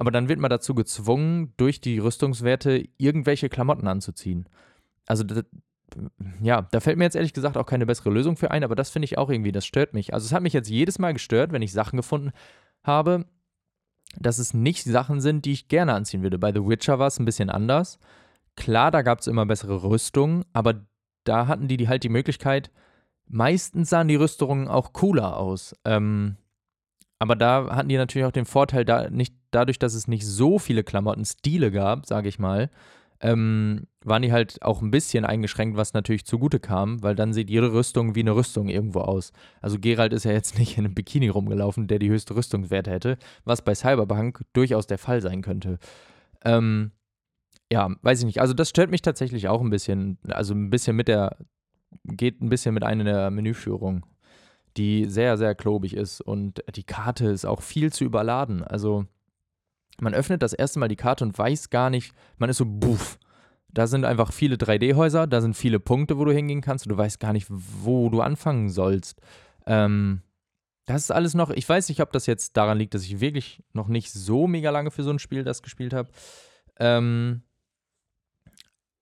aber 0.00 0.10
dann 0.10 0.30
wird 0.30 0.40
man 0.40 0.48
dazu 0.48 0.74
gezwungen, 0.74 1.52
durch 1.58 1.82
die 1.82 1.98
Rüstungswerte 1.98 2.88
irgendwelche 2.96 3.50
Klamotten 3.50 3.86
anzuziehen. 3.86 4.48
Also, 5.04 5.24
das, 5.24 5.44
ja, 6.40 6.62
da 6.62 6.80
fällt 6.80 6.96
mir 6.96 7.04
jetzt 7.04 7.16
ehrlich 7.16 7.34
gesagt 7.34 7.58
auch 7.58 7.66
keine 7.66 7.84
bessere 7.84 8.08
Lösung 8.08 8.38
für 8.38 8.50
ein, 8.50 8.64
aber 8.64 8.74
das 8.74 8.88
finde 8.88 9.04
ich 9.04 9.18
auch 9.18 9.28
irgendwie, 9.28 9.52
das 9.52 9.66
stört 9.66 9.92
mich. 9.92 10.14
Also, 10.14 10.24
es 10.24 10.32
hat 10.32 10.42
mich 10.42 10.54
jetzt 10.54 10.70
jedes 10.70 10.98
Mal 10.98 11.12
gestört, 11.12 11.52
wenn 11.52 11.60
ich 11.60 11.74
Sachen 11.74 11.98
gefunden 11.98 12.32
habe, 12.82 13.26
dass 14.18 14.38
es 14.38 14.54
nicht 14.54 14.84
Sachen 14.84 15.20
sind, 15.20 15.44
die 15.44 15.52
ich 15.52 15.68
gerne 15.68 15.92
anziehen 15.92 16.22
würde. 16.22 16.38
Bei 16.38 16.50
The 16.50 16.66
Witcher 16.66 16.98
war 16.98 17.08
es 17.08 17.18
ein 17.18 17.26
bisschen 17.26 17.50
anders. 17.50 17.98
Klar, 18.56 18.90
da 18.90 19.02
gab 19.02 19.20
es 19.20 19.26
immer 19.26 19.46
bessere 19.46 19.82
Rüstungen, 19.82 20.44
aber 20.52 20.86
da 21.24 21.46
hatten 21.46 21.68
die, 21.68 21.76
die 21.76 21.88
halt 21.88 22.02
die 22.04 22.08
Möglichkeit, 22.08 22.70
meistens 23.26 23.90
sahen 23.90 24.08
die 24.08 24.16
Rüstungen 24.16 24.68
auch 24.68 24.92
cooler 24.92 25.36
aus. 25.36 25.74
Ähm, 25.84 26.36
aber 27.18 27.36
da 27.36 27.74
hatten 27.74 27.88
die 27.88 27.96
natürlich 27.96 28.26
auch 28.26 28.32
den 28.32 28.46
Vorteil, 28.46 28.84
da 28.84 29.10
nicht, 29.10 29.34
dadurch, 29.50 29.78
dass 29.78 29.94
es 29.94 30.08
nicht 30.08 30.26
so 30.26 30.58
viele 30.58 30.82
Klamotten-Stile 30.82 31.70
gab, 31.70 32.06
sage 32.06 32.28
ich 32.28 32.38
mal, 32.38 32.70
ähm, 33.20 33.86
waren 34.02 34.22
die 34.22 34.32
halt 34.32 34.62
auch 34.62 34.80
ein 34.80 34.90
bisschen 34.90 35.26
eingeschränkt, 35.26 35.76
was 35.76 35.92
natürlich 35.92 36.24
zugute 36.24 36.58
kam, 36.58 37.02
weil 37.02 37.14
dann 37.14 37.34
sieht 37.34 37.50
jede 37.50 37.72
Rüstung 37.72 38.14
wie 38.14 38.20
eine 38.20 38.34
Rüstung 38.34 38.68
irgendwo 38.68 39.00
aus. 39.00 39.32
Also 39.60 39.78
Gerald 39.78 40.14
ist 40.14 40.24
ja 40.24 40.32
jetzt 40.32 40.58
nicht 40.58 40.78
in 40.78 40.86
einem 40.86 40.94
Bikini 40.94 41.28
rumgelaufen, 41.28 41.86
der 41.86 41.98
die 41.98 42.08
höchste 42.08 42.34
Rüstungswerte 42.34 42.90
hätte, 42.90 43.18
was 43.44 43.62
bei 43.62 43.74
Cyberpunk 43.74 44.42
durchaus 44.54 44.86
der 44.86 44.98
Fall 44.98 45.20
sein 45.20 45.42
könnte. 45.42 45.78
Ähm, 46.42 46.92
ja, 47.72 47.88
weiß 48.02 48.20
ich 48.20 48.24
nicht. 48.24 48.40
Also 48.40 48.54
das 48.54 48.68
stört 48.68 48.90
mich 48.90 49.02
tatsächlich 49.02 49.48
auch 49.48 49.60
ein 49.60 49.70
bisschen. 49.70 50.18
Also 50.28 50.54
ein 50.54 50.70
bisschen 50.70 50.96
mit 50.96 51.08
der, 51.08 51.36
geht 52.04 52.40
ein 52.40 52.48
bisschen 52.48 52.74
mit 52.74 52.84
einer 52.84 53.04
der 53.04 53.30
Menüführung 53.30 54.04
die 54.76 55.06
sehr, 55.06 55.36
sehr 55.36 55.54
klobig 55.54 55.94
ist 55.94 56.20
und 56.20 56.62
die 56.74 56.84
Karte 56.84 57.26
ist 57.26 57.44
auch 57.44 57.62
viel 57.62 57.92
zu 57.92 58.04
überladen. 58.04 58.62
Also 58.62 59.06
man 59.98 60.14
öffnet 60.14 60.42
das 60.42 60.52
erste 60.52 60.78
Mal 60.78 60.88
die 60.88 60.96
Karte 60.96 61.24
und 61.24 61.36
weiß 61.36 61.70
gar 61.70 61.90
nicht, 61.90 62.14
man 62.38 62.50
ist 62.50 62.58
so, 62.58 62.66
buff. 62.66 63.18
Da 63.72 63.86
sind 63.86 64.04
einfach 64.04 64.32
viele 64.32 64.56
3D-Häuser, 64.56 65.28
da 65.28 65.40
sind 65.40 65.56
viele 65.56 65.78
Punkte, 65.78 66.18
wo 66.18 66.24
du 66.24 66.32
hingehen 66.32 66.60
kannst 66.60 66.86
und 66.86 66.90
du 66.90 66.96
weißt 66.96 67.20
gar 67.20 67.32
nicht, 67.32 67.46
wo 67.48 68.08
du 68.08 68.20
anfangen 68.20 68.68
sollst. 68.68 69.20
Ähm, 69.66 70.22
das 70.86 71.02
ist 71.02 71.10
alles 71.12 71.34
noch, 71.34 71.50
ich 71.50 71.68
weiß 71.68 71.88
nicht, 71.88 72.00
ob 72.00 72.10
das 72.10 72.26
jetzt 72.26 72.56
daran 72.56 72.78
liegt, 72.78 72.94
dass 72.94 73.04
ich 73.04 73.20
wirklich 73.20 73.62
noch 73.72 73.86
nicht 73.86 74.10
so 74.10 74.48
mega 74.48 74.70
lange 74.70 74.90
für 74.90 75.04
so 75.04 75.10
ein 75.10 75.20
Spiel 75.20 75.44
das 75.44 75.62
gespielt 75.62 75.92
habe. 75.92 76.10
Ähm, 76.80 77.42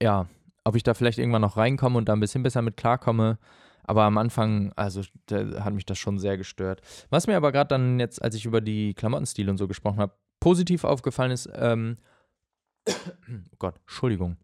ja, 0.02 0.26
ob 0.64 0.76
ich 0.76 0.82
da 0.82 0.94
vielleicht 0.94 1.18
irgendwann 1.18 1.42
noch 1.42 1.56
reinkomme 1.56 1.98
und 1.98 2.08
da 2.08 2.12
ein 2.12 2.20
bisschen 2.20 2.42
besser 2.42 2.62
mit 2.62 2.76
klarkomme. 2.76 3.38
Aber 3.84 4.02
am 4.02 4.18
Anfang, 4.18 4.72
also 4.76 5.02
hat 5.30 5.72
mich 5.72 5.86
das 5.86 5.98
schon 5.98 6.18
sehr 6.18 6.36
gestört. 6.36 6.82
Was 7.08 7.26
mir 7.26 7.36
aber 7.36 7.52
gerade 7.52 7.68
dann 7.68 7.98
jetzt, 7.98 8.20
als 8.20 8.34
ich 8.34 8.44
über 8.44 8.60
die 8.60 8.92
Klamottenstile 8.92 9.50
und 9.50 9.56
so 9.56 9.66
gesprochen 9.66 10.00
habe, 10.00 10.12
positiv 10.40 10.84
aufgefallen 10.84 11.30
ist, 11.30 11.48
ähm, 11.54 11.96
oh 12.86 13.56
Gott, 13.58 13.76
Entschuldigung. 13.80 14.36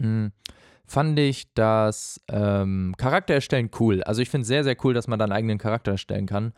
Hm, 0.00 0.32
fand 0.86 1.18
ich 1.18 1.52
das 1.52 2.20
ähm, 2.28 2.94
Charakter 2.96 3.34
erstellen 3.34 3.70
cool. 3.78 4.02
Also 4.04 4.22
ich 4.22 4.30
finde 4.30 4.42
es 4.42 4.48
sehr, 4.48 4.64
sehr 4.64 4.76
cool, 4.84 4.94
dass 4.94 5.06
man 5.06 5.18
da 5.18 5.24
einen 5.24 5.32
eigenen 5.32 5.58
Charakter 5.58 5.92
erstellen 5.92 6.26
kann, 6.26 6.54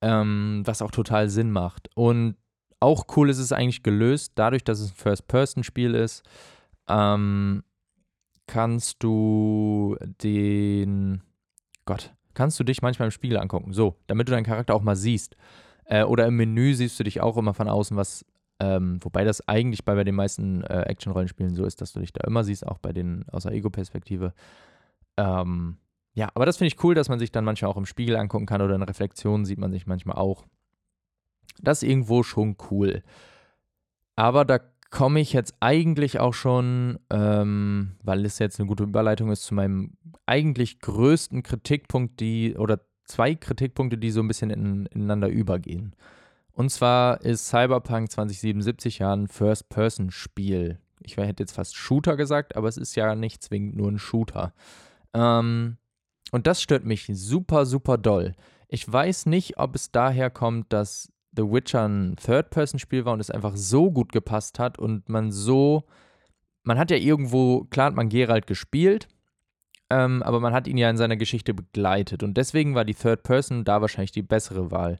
ähm, 0.00 0.62
was 0.64 0.80
auch 0.80 0.90
total 0.90 1.28
Sinn 1.28 1.50
macht. 1.50 1.90
Und 1.94 2.36
auch 2.80 3.04
cool 3.16 3.28
ist 3.28 3.38
es 3.38 3.52
eigentlich 3.52 3.82
gelöst, 3.82 4.32
dadurch, 4.36 4.64
dass 4.64 4.80
es 4.80 4.90
ein 4.90 4.96
First-Person-Spiel 4.96 5.94
ist, 5.94 6.22
ähm, 6.88 7.62
kannst 8.46 9.02
du 9.02 9.96
den, 10.22 11.22
Gott, 11.84 12.14
kannst 12.34 12.58
du 12.60 12.64
dich 12.64 12.82
manchmal 12.82 13.06
im 13.08 13.12
Spiegel 13.12 13.38
angucken. 13.38 13.72
So, 13.72 13.96
damit 14.06 14.28
du 14.28 14.32
deinen 14.32 14.44
Charakter 14.44 14.74
auch 14.74 14.82
mal 14.82 14.96
siehst. 14.96 15.36
Äh, 15.84 16.04
oder 16.04 16.26
im 16.26 16.36
Menü 16.36 16.74
siehst 16.74 16.98
du 16.98 17.04
dich 17.04 17.20
auch 17.20 17.36
immer 17.36 17.54
von 17.54 17.68
außen, 17.68 17.96
was, 17.96 18.24
ähm, 18.60 18.98
wobei 19.02 19.24
das 19.24 19.46
eigentlich 19.48 19.84
bei, 19.84 19.94
bei 19.94 20.04
den 20.04 20.14
meisten 20.14 20.62
äh, 20.64 20.82
Action-Rollenspielen 20.82 21.54
so 21.54 21.64
ist, 21.64 21.80
dass 21.80 21.92
du 21.92 22.00
dich 22.00 22.12
da 22.12 22.26
immer 22.26 22.44
siehst, 22.44 22.66
auch 22.66 22.78
bei 22.78 22.92
den 22.92 23.24
aus 23.30 23.44
der 23.44 23.52
Ego-Perspektive. 23.52 24.32
Ähm, 25.16 25.78
ja, 26.14 26.28
aber 26.34 26.46
das 26.46 26.56
finde 26.56 26.68
ich 26.68 26.82
cool, 26.82 26.94
dass 26.94 27.08
man 27.08 27.18
sich 27.18 27.30
dann 27.30 27.44
manchmal 27.44 27.70
auch 27.70 27.76
im 27.76 27.86
Spiegel 27.86 28.16
angucken 28.16 28.46
kann 28.46 28.62
oder 28.62 28.74
in 28.74 28.82
Reflexionen 28.82 29.44
sieht 29.44 29.58
man 29.58 29.72
sich 29.72 29.86
manchmal 29.86 30.16
auch. 30.16 30.44
Das 31.60 31.82
ist 31.82 31.88
irgendwo 31.88 32.22
schon 32.22 32.56
cool. 32.70 33.02
Aber 34.16 34.44
da 34.44 34.60
komme 34.96 35.20
ich 35.20 35.34
jetzt 35.34 35.54
eigentlich 35.60 36.20
auch 36.20 36.32
schon, 36.32 36.98
ähm, 37.10 37.96
weil 38.02 38.24
es 38.24 38.38
jetzt 38.38 38.58
eine 38.58 38.66
gute 38.66 38.84
Überleitung 38.84 39.30
ist, 39.30 39.42
zu 39.42 39.54
meinem 39.54 39.92
eigentlich 40.24 40.80
größten 40.80 41.42
Kritikpunkt, 41.42 42.18
die, 42.18 42.56
oder 42.56 42.80
zwei 43.04 43.34
Kritikpunkte, 43.34 43.98
die 43.98 44.10
so 44.10 44.20
ein 44.20 44.28
bisschen 44.28 44.48
in, 44.48 44.86
ineinander 44.86 45.28
übergehen. 45.28 45.94
Und 46.50 46.70
zwar 46.70 47.20
ist 47.20 47.46
Cyberpunk 47.46 48.10
2077 48.10 49.00
ja 49.00 49.12
ein 49.12 49.28
First-Person-Spiel. 49.28 50.78
Ich 51.00 51.18
hätte 51.18 51.42
jetzt 51.42 51.52
fast 51.52 51.76
Shooter 51.76 52.16
gesagt, 52.16 52.56
aber 52.56 52.68
es 52.68 52.78
ist 52.78 52.96
ja 52.96 53.14
nicht 53.14 53.42
zwingend 53.42 53.76
nur 53.76 53.90
ein 53.90 53.98
Shooter. 53.98 54.54
Ähm, 55.12 55.76
und 56.32 56.46
das 56.46 56.62
stört 56.62 56.86
mich 56.86 57.06
super, 57.12 57.66
super 57.66 57.98
doll. 57.98 58.34
Ich 58.68 58.90
weiß 58.90 59.26
nicht, 59.26 59.58
ob 59.58 59.74
es 59.74 59.90
daher 59.92 60.30
kommt, 60.30 60.72
dass 60.72 61.12
The 61.36 61.42
Witcher 61.42 61.86
ein 61.86 62.16
Third-Person-Spiel 62.16 63.04
war 63.04 63.12
und 63.12 63.20
es 63.20 63.30
einfach 63.30 63.56
so 63.56 63.90
gut 63.90 64.12
gepasst 64.12 64.58
hat 64.58 64.78
und 64.78 65.08
man 65.08 65.30
so. 65.30 65.84
Man 66.62 66.78
hat 66.78 66.90
ja 66.90 66.96
irgendwo, 66.96 67.64
klar 67.64 67.86
hat 67.86 67.94
man 67.94 68.08
Geralt 68.08 68.48
gespielt, 68.48 69.06
ähm, 69.88 70.22
aber 70.24 70.40
man 70.40 70.52
hat 70.52 70.66
ihn 70.66 70.78
ja 70.78 70.90
in 70.90 70.96
seiner 70.96 71.16
Geschichte 71.16 71.54
begleitet 71.54 72.24
und 72.24 72.36
deswegen 72.36 72.74
war 72.74 72.84
die 72.84 72.94
Third 72.94 73.22
Person 73.22 73.64
da 73.64 73.80
wahrscheinlich 73.80 74.10
die 74.10 74.22
bessere 74.22 74.72
Wahl. 74.72 74.98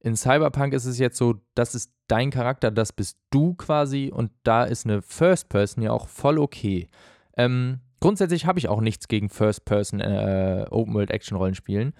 In 0.00 0.16
Cyberpunk 0.16 0.74
ist 0.74 0.86
es 0.86 0.98
jetzt 0.98 1.16
so, 1.16 1.36
das 1.54 1.74
ist 1.74 1.92
dein 2.08 2.30
Charakter, 2.30 2.70
das 2.70 2.92
bist 2.92 3.16
du 3.30 3.54
quasi 3.54 4.10
und 4.12 4.32
da 4.42 4.64
ist 4.64 4.84
eine 4.84 5.02
First 5.02 5.48
Person 5.48 5.82
ja 5.82 5.92
auch 5.92 6.08
voll 6.08 6.38
okay. 6.38 6.88
Ähm, 7.36 7.80
grundsätzlich 8.00 8.44
habe 8.44 8.58
ich 8.58 8.68
auch 8.68 8.80
nichts 8.80 9.08
gegen 9.08 9.30
First 9.30 9.64
Person 9.64 10.00
äh, 10.00 10.66
Open 10.68 10.94
World 10.94 11.10
Action 11.10 11.36
Rollenspielen. 11.36 11.94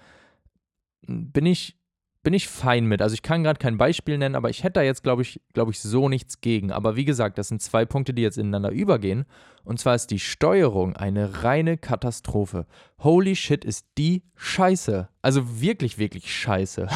Bin 1.07 1.45
ich 1.45 1.77
bin 2.25 2.33
ich 2.33 2.49
fein 2.49 2.87
mit. 2.87 3.03
Also 3.03 3.13
ich 3.13 3.21
kann 3.21 3.43
gerade 3.43 3.59
kein 3.59 3.77
Beispiel 3.77 4.17
nennen, 4.17 4.35
aber 4.35 4.49
ich 4.49 4.63
hätte 4.63 4.79
da 4.79 4.81
jetzt, 4.81 5.03
glaube 5.03 5.21
ich, 5.21 5.39
glaube 5.53 5.71
ich, 5.71 5.79
so 5.79 6.09
nichts 6.09 6.41
gegen. 6.41 6.71
Aber 6.71 6.95
wie 6.95 7.05
gesagt, 7.05 7.37
das 7.37 7.49
sind 7.49 7.61
zwei 7.61 7.85
Punkte, 7.85 8.15
die 8.15 8.23
jetzt 8.23 8.39
ineinander 8.39 8.71
übergehen. 8.71 9.25
Und 9.63 9.79
zwar 9.79 9.93
ist 9.93 10.07
die 10.07 10.17
Steuerung 10.17 10.95
eine 10.95 11.43
reine 11.43 11.77
Katastrophe. 11.77 12.65
Holy 12.99 13.35
shit, 13.35 13.63
ist 13.63 13.85
die 13.99 14.23
scheiße. 14.35 15.07
Also 15.21 15.61
wirklich, 15.61 15.99
wirklich 15.99 16.33
scheiße. 16.33 16.87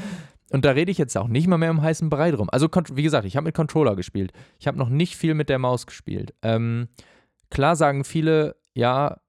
Und 0.50 0.64
da 0.64 0.72
rede 0.72 0.90
ich 0.90 0.98
jetzt 0.98 1.16
auch 1.16 1.28
nicht 1.28 1.46
mal 1.46 1.58
mehr 1.58 1.70
im 1.70 1.80
heißen 1.80 2.10
Brei 2.10 2.32
drum. 2.32 2.50
Also, 2.50 2.68
wie 2.92 3.04
gesagt, 3.04 3.24
ich 3.24 3.36
habe 3.36 3.44
mit 3.44 3.54
Controller 3.54 3.94
gespielt. 3.94 4.32
Ich 4.58 4.66
habe 4.66 4.78
noch 4.78 4.88
nicht 4.88 5.16
viel 5.16 5.34
mit 5.34 5.48
der 5.48 5.60
Maus 5.60 5.86
gespielt. 5.86 6.34
Ähm, 6.42 6.88
klar 7.50 7.76
sagen 7.76 8.02
viele, 8.02 8.56
ja, 8.74 9.21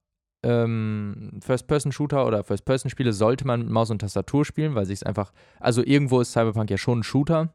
ähm, 0.44 1.40
First-Person-Shooter 1.44 2.26
oder 2.26 2.44
First-Person-Spiele 2.44 3.12
sollte 3.12 3.46
man 3.46 3.60
mit 3.60 3.70
Maus 3.70 3.90
und 3.90 4.00
Tastatur 4.00 4.44
spielen, 4.44 4.74
weil 4.74 4.86
sich 4.86 4.98
es 4.98 5.02
einfach, 5.02 5.32
also 5.58 5.82
irgendwo 5.82 6.20
ist 6.20 6.32
Cyberpunk 6.32 6.70
ja 6.70 6.78
schon 6.78 7.00
ein 7.00 7.02
Shooter, 7.02 7.52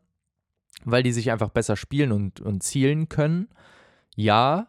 weil 0.86 1.04
die 1.04 1.12
sich 1.14 1.32
einfach 1.32 1.50
besser 1.50 1.76
spielen 1.76 2.12
und, 2.12 2.42
und 2.42 2.64
zielen 2.64 3.08
können. 3.10 3.48
Ja, 4.16 4.68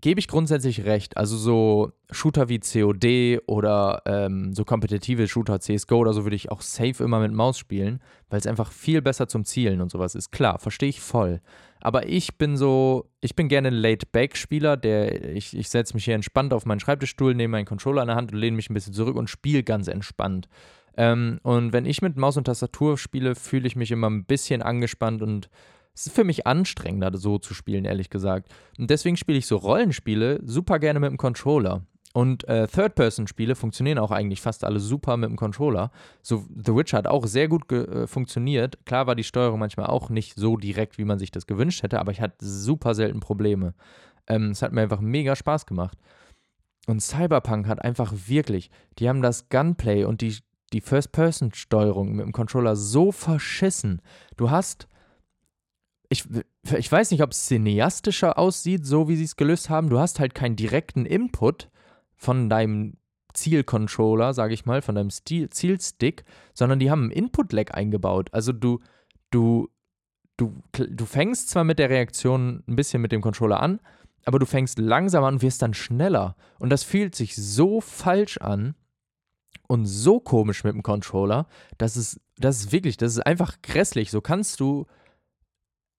gebe 0.00 0.20
ich 0.20 0.28
grundsätzlich 0.28 0.84
recht. 0.84 1.16
Also 1.16 1.36
so 1.36 1.92
Shooter 2.10 2.48
wie 2.48 2.60
COD 2.60 3.42
oder 3.46 4.02
ähm, 4.06 4.52
so 4.54 4.64
kompetitive 4.64 5.28
Shooter 5.28 5.60
CSGO 5.60 5.98
oder 5.98 6.12
so 6.12 6.24
würde 6.24 6.36
ich 6.36 6.50
auch 6.50 6.60
safe 6.60 7.02
immer 7.02 7.20
mit 7.20 7.32
Maus 7.32 7.58
spielen, 7.58 8.00
weil 8.28 8.38
es 8.38 8.46
einfach 8.46 8.72
viel 8.72 9.02
besser 9.02 9.28
zum 9.28 9.44
Zielen 9.44 9.80
und 9.80 9.90
sowas 9.90 10.14
ist. 10.14 10.30
Klar, 10.30 10.58
verstehe 10.58 10.88
ich 10.88 11.00
voll. 11.00 11.40
Aber 11.80 12.08
ich 12.08 12.38
bin 12.38 12.56
so, 12.56 13.08
ich 13.20 13.36
bin 13.36 13.48
gerne 13.48 13.68
ein 13.68 13.74
Laid-Back-Spieler, 13.74 14.76
der, 14.76 15.34
ich, 15.34 15.56
ich 15.56 15.68
setze 15.68 15.94
mich 15.94 16.04
hier 16.04 16.14
entspannt 16.14 16.52
auf 16.52 16.66
meinen 16.66 16.80
Schreibtischstuhl, 16.80 17.34
nehme 17.34 17.52
meinen 17.52 17.66
Controller 17.66 18.02
in 18.02 18.08
der 18.08 18.16
Hand 18.16 18.32
und 18.32 18.38
lehne 18.38 18.56
mich 18.56 18.70
ein 18.70 18.74
bisschen 18.74 18.92
zurück 18.92 19.16
und 19.16 19.30
spiele 19.30 19.62
ganz 19.62 19.88
entspannt. 19.88 20.48
Ähm, 20.96 21.38
und 21.44 21.72
wenn 21.72 21.86
ich 21.86 22.02
mit 22.02 22.16
Maus 22.16 22.36
und 22.36 22.44
Tastatur 22.44 22.98
spiele, 22.98 23.36
fühle 23.36 23.68
ich 23.68 23.76
mich 23.76 23.92
immer 23.92 24.10
ein 24.10 24.24
bisschen 24.24 24.62
angespannt 24.62 25.22
und 25.22 25.48
es 25.98 26.06
ist 26.06 26.14
für 26.14 26.22
mich 26.22 26.46
anstrengender, 26.46 27.10
so 27.18 27.38
zu 27.38 27.54
spielen, 27.54 27.84
ehrlich 27.84 28.08
gesagt. 28.08 28.54
Und 28.78 28.88
deswegen 28.88 29.16
spiele 29.16 29.36
ich 29.36 29.46
so 29.48 29.56
Rollenspiele 29.56 30.40
super 30.44 30.78
gerne 30.78 31.00
mit 31.00 31.10
dem 31.10 31.16
Controller. 31.16 31.82
Und 32.12 32.46
äh, 32.48 32.68
Third-Person-Spiele 32.68 33.56
funktionieren 33.56 33.98
auch 33.98 34.12
eigentlich 34.12 34.40
fast 34.40 34.62
alle 34.62 34.78
super 34.78 35.16
mit 35.16 35.28
dem 35.28 35.36
Controller. 35.36 35.90
So 36.22 36.44
The 36.54 36.74
Witcher 36.74 36.98
hat 36.98 37.08
auch 37.08 37.26
sehr 37.26 37.48
gut 37.48 37.70
äh, 37.72 38.06
funktioniert. 38.06 38.78
Klar 38.86 39.08
war 39.08 39.16
die 39.16 39.24
Steuerung 39.24 39.58
manchmal 39.58 39.86
auch 39.86 40.08
nicht 40.08 40.36
so 40.36 40.56
direkt, 40.56 40.98
wie 40.98 41.04
man 41.04 41.18
sich 41.18 41.32
das 41.32 41.48
gewünscht 41.48 41.82
hätte, 41.82 41.98
aber 41.98 42.12
ich 42.12 42.20
hatte 42.20 42.46
super 42.46 42.94
selten 42.94 43.18
Probleme. 43.18 43.74
Ähm, 44.28 44.52
es 44.52 44.62
hat 44.62 44.72
mir 44.72 44.82
einfach 44.82 45.00
mega 45.00 45.34
Spaß 45.34 45.66
gemacht. 45.66 45.98
Und 46.86 47.02
Cyberpunk 47.02 47.66
hat 47.66 47.82
einfach 47.82 48.14
wirklich, 48.28 48.70
die 49.00 49.08
haben 49.08 49.20
das 49.20 49.48
Gunplay 49.48 50.04
und 50.04 50.20
die, 50.20 50.38
die 50.72 50.80
First-Person-Steuerung 50.80 52.14
mit 52.14 52.24
dem 52.24 52.32
Controller 52.32 52.76
so 52.76 53.10
verschissen. 53.10 54.00
Du 54.36 54.50
hast 54.50 54.86
ich, 56.08 56.24
ich 56.76 56.90
weiß 56.90 57.10
nicht, 57.10 57.22
ob 57.22 57.32
es 57.32 57.46
cineastischer 57.46 58.38
aussieht, 58.38 58.86
so 58.86 59.08
wie 59.08 59.16
sie 59.16 59.24
es 59.24 59.36
gelöst 59.36 59.68
haben. 59.68 59.90
Du 59.90 59.98
hast 59.98 60.20
halt 60.20 60.34
keinen 60.34 60.56
direkten 60.56 61.04
Input 61.04 61.68
von 62.16 62.48
deinem 62.48 62.96
Zielcontroller, 63.34 64.32
sage 64.32 64.54
ich 64.54 64.64
mal, 64.64 64.82
von 64.82 64.94
deinem 64.94 65.10
Zielstick, 65.10 66.24
sondern 66.54 66.78
die 66.78 66.90
haben 66.90 67.02
einen 67.02 67.10
Input-Lag 67.10 67.72
eingebaut. 67.72 68.30
Also 68.32 68.52
du, 68.52 68.80
du, 69.30 69.68
du, 70.36 70.62
du 70.72 71.04
fängst 71.04 71.50
zwar 71.50 71.64
mit 71.64 71.78
der 71.78 71.90
Reaktion 71.90 72.64
ein 72.66 72.76
bisschen 72.76 73.02
mit 73.02 73.12
dem 73.12 73.20
Controller 73.20 73.60
an, 73.60 73.80
aber 74.24 74.38
du 74.38 74.46
fängst 74.46 74.78
langsam 74.78 75.24
an 75.24 75.34
und 75.34 75.42
wirst 75.42 75.62
dann 75.62 75.74
schneller. 75.74 76.36
Und 76.58 76.70
das 76.70 76.84
fühlt 76.84 77.14
sich 77.14 77.36
so 77.36 77.80
falsch 77.80 78.38
an 78.38 78.74
und 79.68 79.84
so 79.84 80.20
komisch 80.20 80.64
mit 80.64 80.74
dem 80.74 80.82
Controller, 80.82 81.46
dass 81.76 81.96
es, 81.96 82.18
das 82.38 82.60
ist 82.60 82.72
wirklich, 82.72 82.96
das 82.96 83.12
ist 83.12 83.26
einfach 83.26 83.60
grässlich. 83.62 84.10
So 84.10 84.20
kannst 84.20 84.58
du 84.60 84.86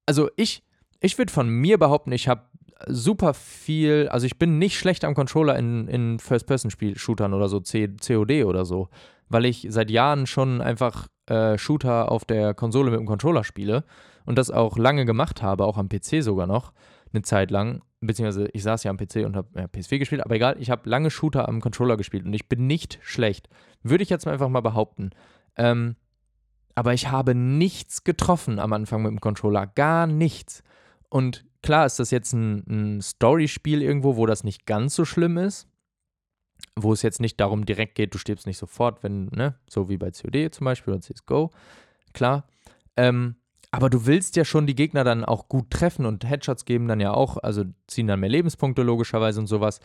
also 0.10 0.28
ich, 0.38 0.64
ich 1.02 1.20
würde 1.20 1.32
von 1.32 1.48
mir 1.48 1.78
behaupten, 1.78 2.12
ich 2.12 2.28
habe 2.28 2.42
super 2.88 3.36
viel, 3.36 4.10
also 4.10 4.26
ich 4.26 4.40
bin 4.40 4.58
nicht 4.58 4.80
schlecht 4.80 5.06
am 5.06 5.14
Controller 5.14 5.56
in, 5.56 5.88
in 5.88 6.18
First-Person-Shootern 6.18 7.36
oder 7.36 7.48
so, 7.48 7.60
C, 7.60 7.90
COD 7.90 8.44
oder 8.46 8.66
so, 8.66 8.90
weil 9.28 9.46
ich 9.46 9.68
seit 9.70 9.92
Jahren 9.92 10.26
schon 10.26 10.62
einfach 10.62 11.10
äh, 11.28 11.60
Shooter 11.60 12.12
auf 12.12 12.26
der 12.26 12.56
Konsole 12.56 12.90
mit 12.90 13.00
dem 13.00 13.06
Controller 13.06 13.44
spiele 13.44 13.84
und 14.26 14.40
das 14.40 14.50
auch 14.50 14.80
lange 14.80 15.06
gemacht 15.06 15.44
habe, 15.44 15.64
auch 15.64 15.78
am 15.78 15.90
PC 15.90 16.24
sogar 16.24 16.48
noch, 16.48 16.74
eine 17.14 17.22
Zeit 17.22 17.52
lang, 17.52 17.84
beziehungsweise 18.02 18.50
ich 18.52 18.64
saß 18.64 18.84
ja 18.86 18.90
am 18.90 18.98
PC 18.98 19.18
und 19.28 19.36
habe 19.36 19.48
ja, 19.56 19.66
PS4 19.66 20.00
gespielt, 20.00 20.26
aber 20.26 20.34
egal, 20.34 20.56
ich 20.60 20.72
habe 20.72 20.90
lange 20.90 21.12
Shooter 21.12 21.48
am 21.48 21.62
Controller 21.62 21.98
gespielt 21.98 22.26
und 22.26 22.34
ich 22.34 22.50
bin 22.50 22.66
nicht 22.66 22.98
schlecht. 23.04 23.48
Würde 23.84 24.02
ich 24.02 24.10
jetzt 24.10 24.26
einfach 24.26 24.50
mal 24.50 24.62
behaupten. 24.62 25.12
Ähm, 25.56 25.98
aber 26.76 26.94
ich 26.94 27.10
habe 27.10 27.36
nichts 27.36 28.04
getroffen 28.04 28.60
am 28.60 28.74
Anfang 28.74 29.02
mit 29.04 29.12
dem 29.12 29.22
Controller. 29.22 29.68
Gar 29.68 30.08
nichts. 30.08 30.64
Und 31.10 31.46
klar 31.62 31.86
ist 31.86 32.00
das 32.00 32.12
jetzt 32.12 32.34
ein, 32.34 32.64
ein 32.70 33.02
Story-Spiel 33.02 33.82
irgendwo, 33.82 34.16
wo 34.16 34.26
das 34.26 34.44
nicht 34.44 34.66
ganz 34.66 34.96
so 34.96 35.06
schlimm 35.06 35.38
ist. 35.38 35.68
Wo 36.76 36.94
es 36.94 37.02
jetzt 37.02 37.22
nicht 37.22 37.40
darum 37.40 37.66
direkt 37.66 37.96
geht, 37.96 38.14
du 38.14 38.18
stirbst 38.18 38.46
nicht 38.46 38.58
sofort, 38.58 39.04
wenn, 39.04 39.26
ne, 39.28 39.56
so 39.70 39.90
wie 39.90 39.98
bei 39.98 40.12
COD 40.12 40.54
zum 40.54 40.66
Beispiel 40.66 40.94
oder 40.94 41.02
CSGO. 41.02 41.52
Klar. 42.14 42.48
Ähm, 42.98 43.36
aber 43.72 43.90
du 43.90 44.06
willst 44.06 44.36
ja 44.36 44.46
schon 44.46 44.66
die 44.66 44.76
Gegner 44.76 45.04
dann 45.04 45.24
auch 45.24 45.48
gut 45.48 45.70
treffen 45.70 46.06
und 46.06 46.28
Headshots 46.28 46.66
geben 46.66 46.88
dann 46.88 47.00
ja 47.00 47.14
auch, 47.14 47.38
also 47.38 47.66
ziehen 47.88 48.08
dann 48.08 48.20
mehr 48.20 48.30
Lebenspunkte 48.30 48.82
logischerweise 48.82 49.40
und 49.40 49.48
sowas. 49.48 49.80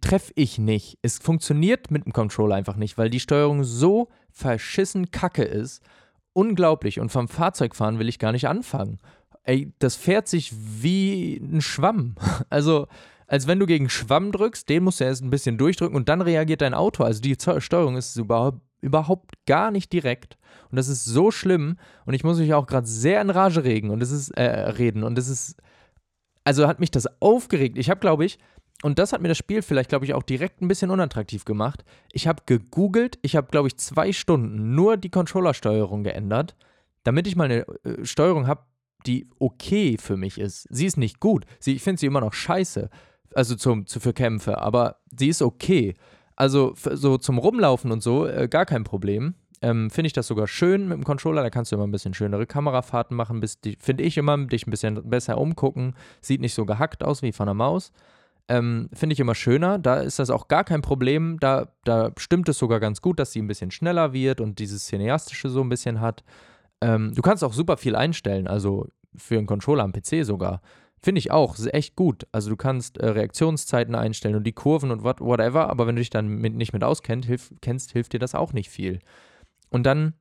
Treffe 0.00 0.32
ich 0.34 0.58
nicht. 0.58 0.98
Es 1.02 1.18
funktioniert 1.18 1.90
mit 1.90 2.04
dem 2.04 2.12
Controller 2.12 2.56
einfach 2.56 2.76
nicht, 2.76 2.98
weil 2.98 3.10
die 3.10 3.20
Steuerung 3.20 3.64
so 3.64 4.08
verschissen 4.30 5.10
kacke 5.10 5.42
ist 5.44 5.82
unglaublich. 6.36 7.00
Und 7.00 7.10
vom 7.10 7.28
Fahrzeugfahren 7.28 7.98
will 7.98 8.10
ich 8.10 8.18
gar 8.18 8.32
nicht 8.32 8.46
anfangen. 8.46 8.98
Ey, 9.42 9.72
das 9.78 9.96
fährt 9.96 10.28
sich 10.28 10.52
wie 10.54 11.36
ein 11.36 11.62
Schwamm. 11.62 12.14
Also, 12.50 12.86
als 13.26 13.46
wenn 13.46 13.58
du 13.58 13.66
gegen 13.66 13.88
Schwamm 13.88 14.30
drückst, 14.30 14.68
den 14.68 14.84
musst 14.84 15.00
du 15.00 15.04
erst 15.04 15.24
ein 15.24 15.30
bisschen 15.30 15.58
durchdrücken 15.58 15.96
und 15.96 16.08
dann 16.08 16.20
reagiert 16.20 16.60
dein 16.60 16.74
Auto. 16.74 17.02
Also 17.02 17.20
die 17.20 17.36
Steuerung 17.58 17.96
ist 17.96 18.16
überhaupt, 18.16 18.60
überhaupt 18.80 19.34
gar 19.46 19.70
nicht 19.70 19.92
direkt. 19.92 20.36
Und 20.70 20.76
das 20.76 20.88
ist 20.88 21.04
so 21.04 21.30
schlimm. 21.30 21.78
Und 22.04 22.14
ich 22.14 22.22
muss 22.22 22.38
mich 22.38 22.54
auch 22.54 22.66
gerade 22.66 22.86
sehr 22.86 23.20
in 23.20 23.30
Rage 23.30 23.64
regen 23.64 23.90
und 23.90 24.02
es 24.02 24.10
ist, 24.10 24.30
äh, 24.30 24.44
reden. 24.44 25.02
Und 25.02 25.18
es 25.18 25.28
ist, 25.28 25.56
also 26.44 26.68
hat 26.68 26.78
mich 26.78 26.90
das 26.90 27.08
aufgeregt. 27.20 27.78
Ich 27.78 27.90
habe, 27.90 28.00
glaube 28.00 28.26
ich, 28.26 28.38
und 28.82 28.98
das 28.98 29.12
hat 29.12 29.22
mir 29.22 29.28
das 29.28 29.38
Spiel 29.38 29.62
vielleicht, 29.62 29.88
glaube 29.88 30.04
ich, 30.04 30.14
auch 30.14 30.22
direkt 30.22 30.60
ein 30.60 30.68
bisschen 30.68 30.90
unattraktiv 30.90 31.44
gemacht. 31.44 31.84
Ich 32.12 32.26
habe 32.26 32.42
gegoogelt, 32.46 33.18
ich 33.22 33.36
habe, 33.36 33.48
glaube 33.50 33.68
ich, 33.68 33.76
zwei 33.78 34.12
Stunden 34.12 34.74
nur 34.74 34.96
die 34.96 35.10
Controllersteuerung 35.10 36.04
geändert, 36.04 36.56
damit 37.02 37.26
ich 37.26 37.36
mal 37.36 37.44
eine 37.44 37.66
äh, 37.84 38.04
Steuerung 38.04 38.46
habe, 38.46 38.62
die 39.06 39.28
okay 39.38 39.96
für 39.98 40.16
mich 40.16 40.38
ist. 40.38 40.66
Sie 40.70 40.86
ist 40.86 40.96
nicht 40.96 41.20
gut. 41.20 41.46
Sie, 41.58 41.74
ich 41.74 41.82
finde 41.82 42.00
sie 42.00 42.06
immer 42.06 42.20
noch 42.20 42.32
scheiße. 42.32 42.90
Also 43.34 43.54
zum, 43.54 43.86
zu, 43.86 44.00
für 44.00 44.12
Kämpfe, 44.12 44.58
aber 44.58 44.96
sie 45.16 45.28
ist 45.28 45.42
okay. 45.42 45.94
Also 46.36 46.74
so 46.74 47.16
zum 47.16 47.38
Rumlaufen 47.38 47.92
und 47.92 48.02
so, 48.02 48.26
äh, 48.26 48.48
gar 48.48 48.66
kein 48.66 48.84
Problem. 48.84 49.34
Ähm, 49.62 49.90
finde 49.90 50.08
ich 50.08 50.12
das 50.12 50.26
sogar 50.26 50.46
schön 50.46 50.88
mit 50.88 50.98
dem 50.98 51.04
Controller. 51.04 51.42
Da 51.42 51.50
kannst 51.50 51.72
du 51.72 51.76
immer 51.76 51.86
ein 51.86 51.92
bisschen 51.92 52.14
schönere 52.14 52.46
Kamerafahrten 52.46 53.16
machen. 53.16 53.42
Finde 53.78 54.04
ich 54.04 54.18
immer, 54.18 54.36
dich 54.46 54.66
ein 54.66 54.70
bisschen 54.70 55.08
besser 55.08 55.38
umgucken. 55.38 55.94
Sieht 56.20 56.40
nicht 56.40 56.54
so 56.54 56.66
gehackt 56.66 57.02
aus 57.02 57.22
wie 57.22 57.32
von 57.32 57.46
der 57.46 57.54
Maus. 57.54 57.92
Ähm, 58.48 58.88
Finde 58.92 59.14
ich 59.14 59.20
immer 59.20 59.34
schöner. 59.34 59.78
Da 59.78 59.96
ist 59.96 60.18
das 60.18 60.30
auch 60.30 60.48
gar 60.48 60.64
kein 60.64 60.82
Problem. 60.82 61.38
Da, 61.40 61.72
da 61.84 62.12
stimmt 62.16 62.48
es 62.48 62.58
sogar 62.58 62.80
ganz 62.80 63.02
gut, 63.02 63.18
dass 63.18 63.32
sie 63.32 63.42
ein 63.42 63.48
bisschen 63.48 63.70
schneller 63.70 64.12
wird 64.12 64.40
und 64.40 64.58
dieses 64.58 64.86
Cineastische 64.86 65.48
so 65.48 65.60
ein 65.60 65.68
bisschen 65.68 66.00
hat. 66.00 66.24
Ähm, 66.80 67.12
du 67.14 67.22
kannst 67.22 67.42
auch 67.42 67.52
super 67.52 67.76
viel 67.76 67.96
einstellen, 67.96 68.46
also 68.46 68.86
für 69.16 69.38
einen 69.38 69.46
Controller 69.46 69.82
am 69.84 69.92
PC 69.92 70.24
sogar. 70.24 70.60
Finde 71.02 71.18
ich 71.18 71.30
auch, 71.30 71.56
echt 71.72 71.96
gut. 71.96 72.26
Also 72.32 72.50
du 72.50 72.56
kannst 72.56 72.98
äh, 72.98 73.06
Reaktionszeiten 73.06 73.94
einstellen 73.94 74.34
und 74.34 74.44
die 74.44 74.52
Kurven 74.52 74.90
und 74.90 75.02
what, 75.02 75.20
whatever, 75.20 75.68
aber 75.68 75.86
wenn 75.86 75.96
du 75.96 76.00
dich 76.00 76.10
dann 76.10 76.26
mit, 76.26 76.54
nicht 76.54 76.72
mit 76.72 76.84
auskennst, 76.84 77.28
hilf, 77.28 77.54
kennst, 77.60 77.92
hilft 77.92 78.12
dir 78.12 78.18
das 78.18 78.34
auch 78.34 78.52
nicht 78.52 78.70
viel. 78.70 79.00
Und 79.70 79.84
dann, 79.84 80.14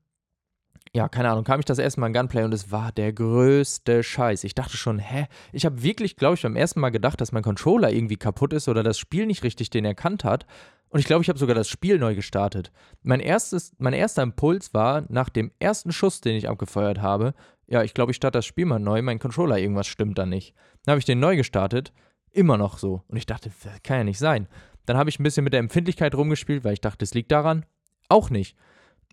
ja, 0.96 1.10
keine 1.10 1.30
Ahnung, 1.30 1.44
kam 1.44 1.60
ich 1.60 1.66
das 1.66 1.78
erste 1.78 2.00
Mal 2.00 2.08
in 2.08 2.14
Gunplay 2.14 2.46
und 2.46 2.54
es 2.54 2.72
war 2.72 2.94
der 2.94 3.12
größte 3.12 4.02
Scheiß. 4.02 4.46
Ich 4.46 4.56
dachte 4.56 4.78
schon, 4.78 4.98
hä? 4.98 5.28
Ich 5.52 5.66
habe 5.66 5.84
wirklich, 5.84 6.16
glaube 6.16 6.36
ich, 6.36 6.44
beim 6.44 6.56
ersten 6.56 6.80
Mal 6.80 6.90
gedacht, 6.90 7.20
dass 7.20 7.34
mein 7.34 7.44
Controller 7.44 7.92
irgendwie 7.92 8.16
kaputt 8.16 8.54
ist 8.54 8.70
oder 8.70 8.82
das 8.82 8.98
Spiel 8.98 9.26
nicht 9.26 9.44
richtig 9.44 9.70
den 9.70 9.84
erkannt 9.84 10.24
hat. 10.24 10.46
Und 10.88 11.02
ich 11.02 11.06
glaube, 11.06 11.22
ich 11.22 11.28
habe 11.28 11.38
sogar 11.38 11.54
das 11.54 11.68
Spiel 11.68 12.00
neu 12.00 12.16
gestartet. 12.16 12.72
Mein, 13.04 13.20
erstes, 13.20 13.74
mein 13.78 13.92
erster 13.92 14.24
Impuls 14.24 14.74
war, 14.74 15.04
nach 15.10 15.28
dem 15.28 15.52
ersten 15.60 15.92
Schuss, 15.92 16.22
den 16.22 16.38
ich 16.38 16.48
abgefeuert 16.48 17.02
habe, 17.02 17.34
ja, 17.68 17.84
ich 17.84 17.94
glaube, 17.94 18.12
ich 18.12 18.16
starte 18.16 18.38
das 18.38 18.46
Spiel 18.46 18.66
mal 18.66 18.80
neu, 18.80 19.02
mein 19.02 19.20
Controller, 19.20 19.60
irgendwas 19.60 19.88
stimmt 19.88 20.18
da 20.18 20.26
nicht. 20.26 20.56
Dann 20.86 20.94
habe 20.94 21.00
ich 21.00 21.06
den 21.06 21.20
neu 21.20 21.36
gestartet, 21.36 21.92
immer 22.32 22.58
noch 22.58 22.78
so. 22.78 23.04
Und 23.10 23.18
ich 23.18 23.26
dachte, 23.26 23.52
das 23.66 23.84
kann 23.84 23.98
ja 23.98 24.04
nicht 24.06 24.20
sein. 24.20 24.48
Dann 24.86 24.96
habe 24.96 25.10
ich 25.10 25.20
ein 25.20 25.24
bisschen 25.24 25.44
mit 25.44 25.52
der 25.52 25.60
Empfindlichkeit 25.60 26.16
rumgespielt, 26.16 26.64
weil 26.64 26.72
ich 26.72 26.82
dachte, 26.82 27.04
es 27.04 27.14
liegt 27.14 27.34
daran. 27.34 27.66
Auch 28.08 28.30
nicht. 28.30 28.56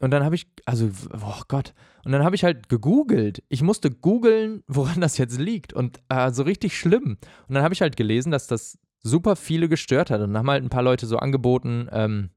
Und 0.03 0.11
dann 0.11 0.25
habe 0.25 0.35
ich, 0.35 0.49
also, 0.67 0.91
oh 1.15 1.43
Gott. 1.47 1.75
Und 2.05 2.11
dann 2.11 2.25
habe 2.25 2.35
ich 2.35 2.43
halt 2.43 2.69
gegoogelt. 2.69 3.45
Ich 3.49 3.63
musste 3.63 3.89
googeln, 3.89 4.65
woran 4.67 5.01
das 5.01 5.17
jetzt 5.17 5.39
liegt. 5.39 5.73
Und 5.73 6.01
äh, 6.09 6.33
so 6.33 6.43
richtig 6.43 6.77
schlimm. 6.77 7.19
Und 7.47 7.55
dann 7.55 7.63
habe 7.63 7.73
ich 7.73 7.83
halt 7.83 7.97
gelesen, 7.97 8.33
dass 8.33 8.49
das 8.49 8.79
super 9.05 9.37
viele 9.37 9.69
gestört 9.69 10.11
hat. 10.11 10.21
Und 10.21 10.33
dann 10.33 10.39
haben 10.39 10.51
halt 10.51 10.65
ein 10.65 10.71
paar 10.71 10.83
Leute 10.83 11.07
so 11.07 11.19
angeboten, 11.19 11.89
ähm, 11.93 12.31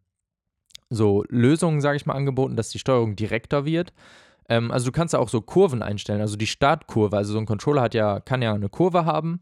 so 0.92 1.24
Lösungen, 1.28 1.82
sage 1.82 1.98
ich 1.98 2.06
mal, 2.06 2.14
angeboten, 2.14 2.56
dass 2.56 2.70
die 2.70 2.78
Steuerung 2.78 3.16
direkter 3.16 3.66
wird. 3.66 3.94
Ähm, 4.48 4.70
also 4.70 4.86
du 4.86 4.92
kannst 4.92 5.16
auch 5.16 5.30
so 5.30 5.42
Kurven 5.42 5.82
einstellen, 5.82 6.22
also 6.22 6.36
die 6.36 6.46
Startkurve. 6.46 7.18
Also 7.18 7.34
so 7.34 7.40
ein 7.40 7.48
Controller 7.48 7.82
hat 7.82 7.96
ja, 7.96 8.20
kann 8.20 8.44
ja 8.44 8.54
eine 8.54 8.70
Kurve 8.70 9.06
haben. 9.06 9.42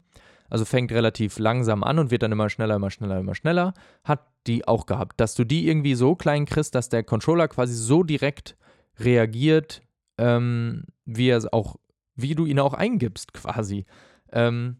Also 0.50 0.64
fängt 0.64 0.92
relativ 0.92 1.38
langsam 1.38 1.82
an 1.82 1.98
und 1.98 2.10
wird 2.10 2.22
dann 2.22 2.32
immer 2.32 2.50
schneller, 2.50 2.76
immer 2.76 2.90
schneller, 2.90 3.18
immer 3.18 3.34
schneller. 3.34 3.74
Hat 4.04 4.26
die 4.46 4.68
auch 4.68 4.86
gehabt, 4.86 5.20
dass 5.20 5.34
du 5.34 5.44
die 5.44 5.66
irgendwie 5.66 5.94
so 5.94 6.14
klein 6.14 6.44
kriegst, 6.44 6.74
dass 6.74 6.88
der 6.88 7.02
Controller 7.02 7.48
quasi 7.48 7.74
so 7.74 8.02
direkt 8.02 8.56
reagiert, 8.98 9.82
ähm, 10.18 10.84
wie 11.04 11.28
er 11.28 11.42
auch, 11.52 11.76
wie 12.14 12.34
du 12.34 12.46
ihn 12.46 12.60
auch 12.60 12.74
eingibst, 12.74 13.32
quasi. 13.32 13.86
Ähm, 14.32 14.76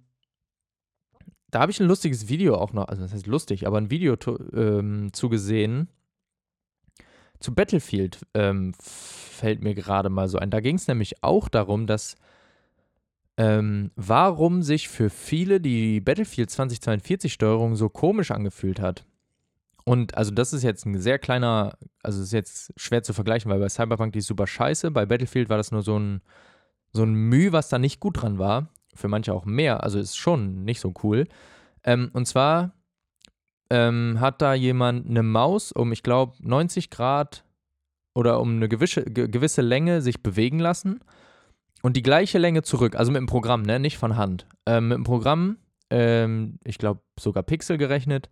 da 1.51 1.61
habe 1.61 1.71
ich 1.71 1.81
ein 1.81 1.87
lustiges 1.87 2.29
Video 2.29 2.57
auch 2.57 2.73
noch, 2.73 2.89
also 2.89 3.03
das 3.03 3.13
heißt 3.13 3.27
lustig, 3.27 3.67
aber 3.67 3.79
ein 3.79 3.91
Video 3.91 4.17
ähm, 4.53 5.13
zugesehen. 5.13 5.89
Zu 7.39 7.55
Battlefield 7.55 8.27
ähm, 8.35 8.75
fällt 8.81 9.63
mir 9.63 9.75
gerade 9.75 10.09
mal 10.09 10.29
so 10.29 10.39
ein. 10.39 10.51
Da 10.51 10.61
ging 10.61 10.77
es 10.77 10.89
nämlich 10.89 11.23
auch 11.23 11.49
darum, 11.49 11.87
dass 11.87 12.17
ähm, 13.37 13.91
warum 13.97 14.63
sich 14.63 14.89
für 14.89 15.11
viele 15.11 15.61
die 15.61 16.01
Battlefield 16.01 16.51
2042 16.51 17.33
Steuerung 17.33 17.75
so 17.75 17.89
komisch 17.89 18.31
angefühlt 18.31 18.81
hat. 18.81 19.05
Und 19.85 20.17
also 20.17 20.31
das 20.31 20.53
ist 20.53 20.63
jetzt 20.63 20.87
ein 20.87 20.99
sehr 20.99 21.19
kleiner, 21.19 21.77
also 22.03 22.23
ist 22.23 22.33
jetzt 22.33 22.73
schwer 22.77 23.03
zu 23.03 23.13
vergleichen, 23.13 23.51
weil 23.51 23.59
bei 23.61 23.69
Cyberpunk 23.69 24.13
die 24.13 24.21
ist 24.21 24.29
super 24.29 24.47
scheiße, 24.47 24.91
bei 24.91 25.05
Battlefield 25.05 25.49
war 25.49 25.59
das 25.59 25.73
nur 25.73 25.83
so 25.83 25.99
ein, 25.99 26.23
so 26.93 27.03
ein 27.03 27.13
Mühe, 27.13 27.53
was 27.53 27.69
da 27.69 27.79
nicht 27.79 28.01
gut 28.01 28.23
dran 28.23 28.39
war. 28.39 28.69
Für 28.95 29.09
manche 29.09 29.35
auch 29.35 29.45
mehr, 29.45 29.83
also 29.83 29.99
ist 29.99 30.17
schon 30.17 30.65
nicht 30.65 30.81
so 30.81 30.95
cool. 31.03 31.27
Ähm, 31.83 32.11
und 32.13 32.27
zwar 32.27 32.73
ähm, 33.69 34.19
hat 34.21 34.41
da 34.41 34.55
jemand 34.55 35.11
eine 35.11 35.25
Maus 35.25 35.73
um, 35.73 35.91
ich 35.93 36.05
glaube, 36.05 36.35
90 36.39 36.91
Grad 36.91 37.45
oder 38.15 38.41
um 38.41 38.57
eine 38.57 38.69
gewisse, 38.69 39.03
gewisse 39.03 39.63
Länge 39.63 40.01
sich 40.01 40.23
bewegen 40.23 40.61
lassen 40.61 41.01
und 41.85 41.99
die 41.99 42.03
gleiche 42.03 42.39
Länge 42.39 42.63
zurück, 42.63 42.97
also 42.97 43.13
mit 43.13 43.19
dem 43.19 43.27
Programm, 43.27 43.61
ne, 43.61 43.79
nicht 43.79 43.99
von 43.99 44.17
Hand. 44.17 44.47
Ähm, 44.65 44.89
mit 44.89 44.97
dem 44.97 45.05
Programm, 45.05 45.59
ähm, 45.91 46.59
ich 46.65 46.79
glaube 46.79 47.03
sogar 47.21 47.43
Pixel 47.43 47.77
gerechnet, 47.77 48.31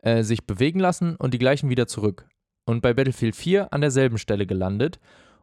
äh, 0.00 0.22
sich 0.22 0.46
bewegen 0.46 0.80
lassen 0.80 1.14
und 1.16 1.34
die 1.34 1.38
gleichen 1.38 1.68
wieder 1.68 1.86
zurück. 1.86 2.26
Und 2.64 2.80
bei 2.80 2.94
Battlefield 2.94 3.36
4 3.36 3.74
an 3.74 3.82
derselben 3.82 4.16
Stelle 4.16 4.46
gelandet. 4.46 5.00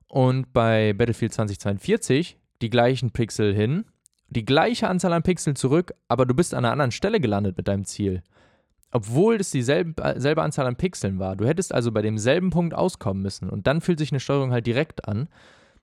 Und 0.08 0.52
bei 0.54 0.94
Battlefield 0.94 1.34
2042 1.34 2.40
die 2.64 2.72
gleichen 2.72 3.12
Pixel 3.12 3.54
hin, 3.54 3.86
die 4.30 4.44
gleiche 4.44 4.88
Anzahl 4.88 5.14
an 5.14 5.22
Pixeln 5.22 5.56
zurück, 5.56 5.94
aber 6.08 6.26
du 6.26 6.34
bist 6.34 6.56
an 6.56 6.66
einer 6.66 6.72
anderen 6.72 6.92
Stelle 6.92 7.20
gelandet 7.20 7.58
mit 7.58 7.68
deinem 7.68 7.86
Ziel. 7.86 8.24
Obwohl 8.92 9.36
es 9.36 9.52
dieselbe 9.52 10.02
äh, 10.02 10.20
selbe 10.20 10.42
Anzahl 10.42 10.66
an 10.66 10.78
Pixeln 10.78 11.20
war. 11.20 11.36
Du 11.36 11.46
hättest 11.46 11.76
also 11.76 11.92
bei 11.92 12.02
demselben 12.02 12.50
Punkt 12.50 12.74
auskommen 12.74 13.22
müssen. 13.22 13.52
Und 13.52 13.68
dann 13.68 13.82
fühlt 13.82 14.00
sich 14.00 14.12
eine 14.12 14.20
Steuerung 14.20 14.52
halt 14.52 14.66
direkt 14.66 15.08
an. 15.08 15.30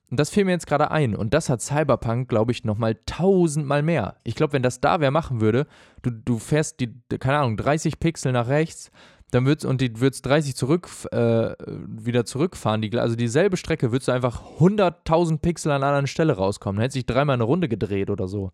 Und 0.09 0.19
das 0.19 0.29
fiel 0.29 0.45
mir 0.45 0.51
jetzt 0.51 0.67
gerade 0.67 0.91
ein. 0.91 1.15
Und 1.15 1.33
das 1.33 1.49
hat 1.49 1.61
Cyberpunk, 1.61 2.29
glaube 2.29 2.51
ich, 2.51 2.63
nochmal 2.63 2.95
tausendmal 3.05 3.83
mehr. 3.83 4.15
Ich 4.23 4.35
glaube, 4.35 4.53
wenn 4.53 4.63
das 4.63 4.81
da 4.81 4.99
wer 4.99 5.11
machen 5.11 5.39
würde, 5.39 5.67
du, 6.01 6.09
du 6.09 6.39
fährst 6.39 6.79
die, 6.79 6.93
keine 7.19 7.39
Ahnung, 7.39 7.57
30 7.57 7.99
Pixel 7.99 8.31
nach 8.31 8.47
rechts, 8.47 8.91
dann 9.31 9.45
wird's, 9.45 9.65
und 9.65 9.81
die 9.81 9.99
würdest 9.99 10.25
30 10.25 10.55
zurück, 10.55 10.89
äh, 11.11 11.53
wieder 11.67 12.25
zurückfahren. 12.25 12.81
Die, 12.81 12.97
also 12.97 13.15
dieselbe 13.15 13.57
Strecke 13.57 13.91
würdest 13.91 14.07
du 14.07 14.11
einfach 14.11 14.41
100.000 14.59 15.37
Pixel 15.37 15.71
an 15.71 15.77
einer 15.77 15.87
anderen 15.87 16.07
Stelle 16.07 16.33
rauskommen. 16.33 16.77
Dann 16.77 16.83
hätte 16.83 16.93
sich 16.93 17.05
dreimal 17.05 17.35
eine 17.35 17.43
Runde 17.43 17.69
gedreht 17.69 18.09
oder 18.09 18.27
so. 18.27 18.51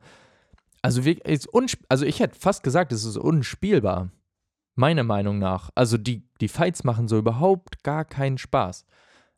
Also, 0.81 1.01
ist 1.01 1.49
also 1.89 2.05
ich 2.05 2.19
hätte 2.19 2.37
fast 2.37 2.63
gesagt, 2.63 2.91
es 2.91 3.05
ist 3.05 3.17
unspielbar. 3.17 4.11
Meiner 4.75 5.03
Meinung 5.03 5.39
nach. 5.39 5.69
Also 5.73 5.97
die, 5.97 6.27
die 6.41 6.49
Fights 6.49 6.83
machen 6.83 7.07
so 7.07 7.17
überhaupt 7.17 7.81
gar 7.83 8.03
keinen 8.03 8.37
Spaß. 8.37 8.85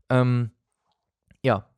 Ähm, 0.10 0.50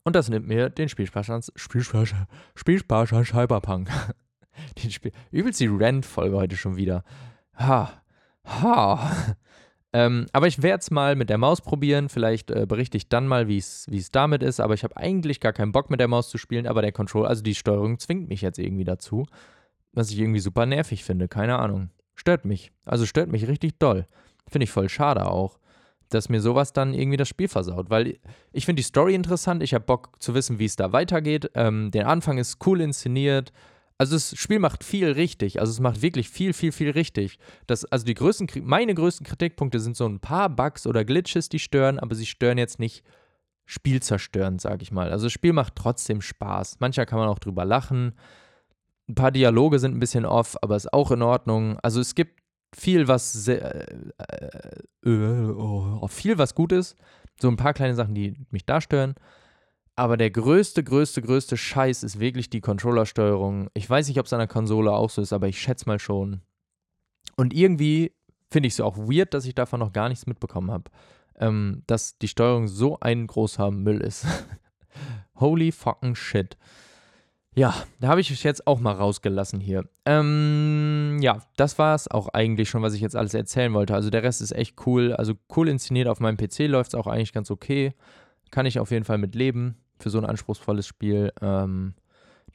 und 0.03 0.15
das 0.15 0.29
nimmt 0.29 0.47
mir 0.47 0.69
den 0.69 0.89
Spielspaß 0.89 1.51
Spielspaß 1.55 2.13
Spielspaß 2.55 3.09
Cyberpunk. 3.09 3.89
den 4.83 4.91
Spiel, 4.91 5.12
übelst 5.31 5.59
die 5.59 5.69
Rant-Folge 5.71 6.35
heute 6.35 6.57
schon 6.57 6.75
wieder. 6.75 7.03
Ha. 7.57 7.91
Ha. 8.45 9.35
Ähm, 9.91 10.27
aber 10.33 10.47
ich 10.47 10.62
werde 10.62 10.81
es 10.81 10.91
mal 10.91 11.15
mit 11.15 11.29
der 11.29 11.38
Maus 11.38 11.62
probieren. 11.62 12.09
Vielleicht 12.09 12.51
äh, 12.51 12.65
berichte 12.65 12.97
ich 12.97 13.09
dann 13.09 13.27
mal, 13.27 13.47
wie 13.47 13.57
es 13.57 13.88
damit 14.12 14.43
ist. 14.43 14.59
Aber 14.59 14.73
ich 14.73 14.83
habe 14.83 14.97
eigentlich 14.97 15.39
gar 15.39 15.53
keinen 15.53 15.71
Bock 15.71 15.89
mit 15.89 15.99
der 15.99 16.07
Maus 16.07 16.29
zu 16.29 16.38
spielen. 16.38 16.67
Aber 16.67 16.81
der 16.81 16.91
Control, 16.91 17.25
also 17.25 17.41
die 17.41 17.55
Steuerung 17.55 17.99
zwingt 17.99 18.29
mich 18.29 18.41
jetzt 18.41 18.59
irgendwie 18.59 18.83
dazu. 18.83 19.25
Was 19.91 20.12
ich 20.12 20.19
irgendwie 20.19 20.39
super 20.39 20.65
nervig 20.65 21.03
finde. 21.03 21.27
Keine 21.27 21.57
Ahnung. 21.57 21.89
Stört 22.15 22.45
mich. 22.45 22.71
Also 22.85 23.05
stört 23.05 23.31
mich 23.31 23.47
richtig 23.47 23.79
doll. 23.79 24.07
Finde 24.47 24.63
ich 24.65 24.71
voll 24.71 24.89
schade 24.89 25.25
auch 25.25 25.59
dass 26.10 26.30
mir 26.30 26.41
sowas 26.41 26.74
dann 26.74 26.93
irgendwie 26.93 27.17
das 27.17 27.30
Spiel 27.30 27.48
versaut. 27.48 27.89
Weil 27.89 28.17
ich 28.52 28.65
finde 28.65 28.82
die 28.82 28.88
Story 28.88 29.15
interessant, 29.15 29.63
ich 29.63 29.74
habe 29.74 29.86
Bock 29.86 30.15
zu 30.19 30.34
wissen, 30.34 30.60
wie 30.60 30.65
es 30.65 30.76
da 30.76 30.91
weitergeht. 30.91 31.52
Ähm, 31.56 31.91
der 31.91 32.08
Anfang 32.08 32.38
ist 32.38 32.65
cool 32.65 32.82
inszeniert. 32.82 33.52
Also 33.98 34.15
das 34.15 34.36
Spiel 34.38 34.60
macht 34.60 34.84
viel 34.84 35.12
richtig. 35.12 35.60
Also 35.60 35.72
es 35.72 35.80
macht 35.82 36.02
wirklich 36.02 36.30
viel, 36.30 36.54
viel, 36.54 36.72
viel 36.72 36.91
richtig. 36.91 37.38
Das, 37.67 37.84
also 37.86 38.06
die 38.06 38.13
größten, 38.13 38.48
meine 38.63 38.95
größten 38.95 39.26
Kritikpunkte 39.26 39.80
sind 39.80 39.98
so 39.98 40.08
ein 40.08 40.19
paar 40.19 40.50
Bugs 40.50 40.88
oder 40.88 41.04
Glitches, 41.04 41.50
die 41.50 41.60
stören, 41.60 42.00
aber 42.00 42.15
sie 42.15 42.26
stören 42.26 42.58
jetzt 42.58 42.80
nicht 42.80 43.04
spielzerstörend, 43.65 44.62
sage 44.62 44.84
ich 44.84 44.91
mal. 44.91 45.12
Also 45.12 45.26
das 45.26 45.34
Spiel 45.34 45.54
macht 45.54 45.76
trotzdem 45.76 46.22
Spaß. 46.22 46.78
Manchmal 46.80 47.06
kann 47.06 47.19
man 47.19 47.28
auch 47.28 47.39
drüber 47.39 47.65
lachen. 47.65 48.13
Ein 49.10 49.15
paar 49.15 49.32
Dialoge 49.32 49.80
sind 49.80 49.95
ein 49.95 50.00
bisschen 50.00 50.26
off, 50.26 50.56
aber 50.62 50.76
ist 50.78 50.93
auch 50.93 51.12
in 51.12 51.22
Ordnung. 51.22 51.78
Also 51.84 52.00
es 52.00 52.15
gibt 52.15 52.38
viel, 52.75 53.08
was 53.08 53.34
sehr, 53.34 53.88
äh, 53.89 55.10
äh, 55.10 55.49
oh, 55.51 56.08
viel, 56.08 56.38
was 56.38 56.55
gut 56.55 56.71
ist. 56.71 56.95
So 57.41 57.47
ein 57.47 57.58
paar 57.58 57.73
kleine 57.73 57.95
Sachen, 57.95 58.15
die 58.15 58.36
mich 58.51 58.65
da 58.65 58.82
stören. 58.82 59.15
Aber 59.95 60.15
der 60.15 60.32
größte, 60.32 60.84
größte, 60.84 61.21
größte 61.21 61.58
Scheiß 61.58 62.03
ist 62.03 62.19
wirklich 62.19 62.49
die 62.49 62.62
Controllersteuerung. 62.62 63.69
Ich 63.73 63.89
weiß 63.89 64.08
nicht, 64.08 64.19
ob 64.19 64.27
es 64.27 64.34
an 64.34 64.39
der 64.39 64.47
Konsole 64.47 64.91
auch 64.91 65.10
so 65.10 65.21
ist, 65.21 65.34
aber 65.34 65.47
ich 65.47 65.62
schätze 65.62 65.88
mal 65.88 65.99
schon. 65.99 66.41
Und 67.36 67.53
irgendwie 67.53 68.13
finde 68.49 68.67
ich 68.67 68.73
es 68.73 68.79
auch 68.79 68.97
weird, 68.97 69.34
dass 69.34 69.45
ich 69.45 69.55
davon 69.55 69.79
noch 69.79 69.91
gar 69.91 70.10
nichts 70.10 70.25
mitbekommen 70.25 70.71
habe. 70.71 70.86
Ähm, 71.38 71.84
dass 71.88 72.17
die 72.17 72.27
Steuerung 72.27 72.67
so 72.67 72.99
ein 72.99 73.27
großer 73.27 73.71
Müll 73.71 74.01
ist. 74.01 74.25
Holy 75.36 75.71
fucking 75.71 76.15
shit. 76.15 76.58
Ja, 77.60 77.76
da 78.00 78.08
habe 78.08 78.22
ich 78.22 78.32
es 78.32 78.41
jetzt 78.43 78.67
auch 78.67 78.80
mal 78.80 78.93
rausgelassen 78.93 79.60
hier. 79.60 79.84
Ähm, 80.06 81.17
ja, 81.19 81.39
das 81.58 81.78
war 81.78 81.93
es 81.93 82.08
auch 82.08 82.30
eigentlich 82.30 82.69
schon, 82.69 82.84
was 82.84 82.93
ich 82.93 83.02
jetzt 83.02 83.17
alles 83.17 83.34
erzählen 83.34 83.74
wollte. 83.74 83.93
Also 83.93 84.10
der 84.10 84.24
Rest 84.24 84.41
ist 84.41 84.54
echt 84.54 84.78
cool. 84.86 85.12
Also 85.12 85.34
cool 85.58 85.67
inszeniert 85.67 86.08
auf 86.08 86.22
meinem 86.22 86.38
PC 86.38 86.67
läuft 86.67 86.93
es 86.93 86.95
auch 86.95 87.06
eigentlich 87.06 87.34
ganz 87.34 87.52
okay. 87.52 87.93
Kann 88.50 88.65
ich 88.65 88.80
auf 88.80 88.91
jeden 88.91 89.04
Fall 89.04 89.17
mit 89.17 89.36
leben 89.36 89.76
für 90.00 90.10
so 90.10 90.19
ein 90.19 90.26
anspruchsvolles 90.26 90.88
Spiel. 90.88 91.34
Ähm, 91.41 91.95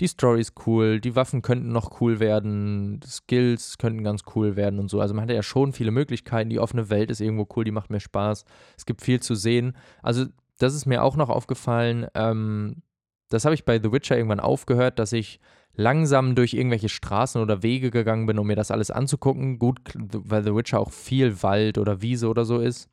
die 0.00 0.06
Story 0.06 0.40
ist 0.40 0.54
cool, 0.66 1.02
die 1.02 1.14
Waffen 1.14 1.42
könnten 1.42 1.70
noch 1.70 2.00
cool 2.00 2.18
werden, 2.18 3.00
Skills 3.06 3.76
könnten 3.76 4.04
ganz 4.04 4.22
cool 4.34 4.56
werden 4.56 4.80
und 4.80 4.88
so. 4.88 5.02
Also 5.02 5.12
man 5.12 5.24
hat 5.24 5.30
ja 5.30 5.42
schon 5.42 5.74
viele 5.74 5.90
Möglichkeiten. 5.90 6.48
Die 6.48 6.60
offene 6.60 6.88
Welt 6.88 7.10
ist 7.10 7.20
irgendwo 7.20 7.46
cool, 7.54 7.64
die 7.64 7.72
macht 7.72 7.90
mir 7.90 8.00
Spaß. 8.00 8.46
Es 8.78 8.86
gibt 8.86 9.02
viel 9.02 9.20
zu 9.20 9.34
sehen. 9.34 9.76
Also 10.02 10.24
das 10.56 10.74
ist 10.74 10.86
mir 10.86 11.02
auch 11.02 11.16
noch 11.16 11.28
aufgefallen. 11.28 12.06
Ähm, 12.14 12.80
das 13.28 13.44
habe 13.44 13.54
ich 13.54 13.64
bei 13.64 13.80
The 13.80 13.92
Witcher 13.92 14.16
irgendwann 14.16 14.40
aufgehört, 14.40 14.98
dass 14.98 15.12
ich 15.12 15.40
langsam 15.74 16.34
durch 16.34 16.54
irgendwelche 16.54 16.88
Straßen 16.88 17.40
oder 17.40 17.62
Wege 17.62 17.90
gegangen 17.90 18.26
bin, 18.26 18.38
um 18.38 18.46
mir 18.46 18.56
das 18.56 18.70
alles 18.70 18.90
anzugucken. 18.90 19.58
Gut, 19.58 19.80
weil 19.94 20.44
The 20.44 20.54
Witcher 20.54 20.78
auch 20.78 20.92
viel 20.92 21.42
Wald 21.42 21.78
oder 21.78 22.00
Wiese 22.00 22.28
oder 22.28 22.44
so 22.44 22.60
ist, 22.60 22.88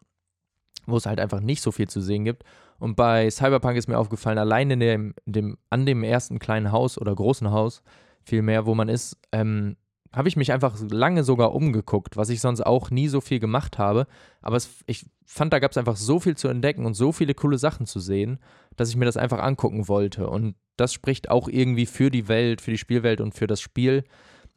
wo 0.85 0.97
es 0.97 1.05
halt 1.05 1.19
einfach 1.19 1.41
nicht 1.41 1.61
so 1.61 1.71
viel 1.71 1.87
zu 1.87 2.01
sehen 2.01 2.25
gibt. 2.25 2.43
Und 2.79 2.95
bei 2.95 3.29
Cyberpunk 3.29 3.77
ist 3.77 3.87
mir 3.87 3.99
aufgefallen, 3.99 4.39
allein 4.39 4.71
in 4.71 4.79
dem, 4.79 5.13
dem, 5.25 5.57
an 5.69 5.85
dem 5.85 6.03
ersten 6.03 6.39
kleinen 6.39 6.71
Haus 6.71 6.97
oder 6.97 7.13
großen 7.13 7.51
Haus, 7.51 7.83
vielmehr, 8.23 8.65
wo 8.65 8.73
man 8.73 8.89
ist, 8.89 9.17
ähm, 9.31 9.77
habe 10.13 10.28
ich 10.28 10.36
mich 10.36 10.52
einfach 10.52 10.78
lange 10.89 11.24
sogar 11.24 11.54
umgeguckt, 11.54 12.17
was 12.17 12.30
ich 12.30 12.41
sonst 12.41 12.62
auch 12.62 12.91
nie 12.91 13.08
so 13.08 13.21
viel 13.21 13.39
gemacht 13.39 13.78
habe. 13.78 14.08
Aber 14.41 14.58
es, 14.58 14.69
ich 14.86 15.06
fand, 15.26 15.54
da 15.54 15.60
gab 15.60 15.71
es 15.71 15.78
einfach 15.78 15.95
so 15.95 16.19
viel 16.19 16.36
zu 16.36 16.50
entdecken 16.50 16.86
und 16.86 16.95
so 16.95 17.12
viele 17.13 17.34
coole 17.34 17.58
Sachen 17.58 17.86
zu 17.86 18.00
sehen, 18.00 18.39
dass 18.76 18.89
ich 18.89 18.97
mir 18.97 19.06
das 19.06 19.15
einfach 19.15 19.39
angucken 19.39 19.88
wollte. 19.88 20.30
Und 20.30 20.56
das 20.76 20.91
spricht 20.91 21.30
auch 21.30 21.47
irgendwie 21.47 21.86
für 21.86 22.12
die 22.12 22.28
Welt, 22.28 22.60
für 22.60 22.71
die 22.71 22.78
Spielwelt 22.78 23.21
und 23.21 23.34
für 23.34 23.47
das 23.47 23.62
Spiel. 23.62 24.04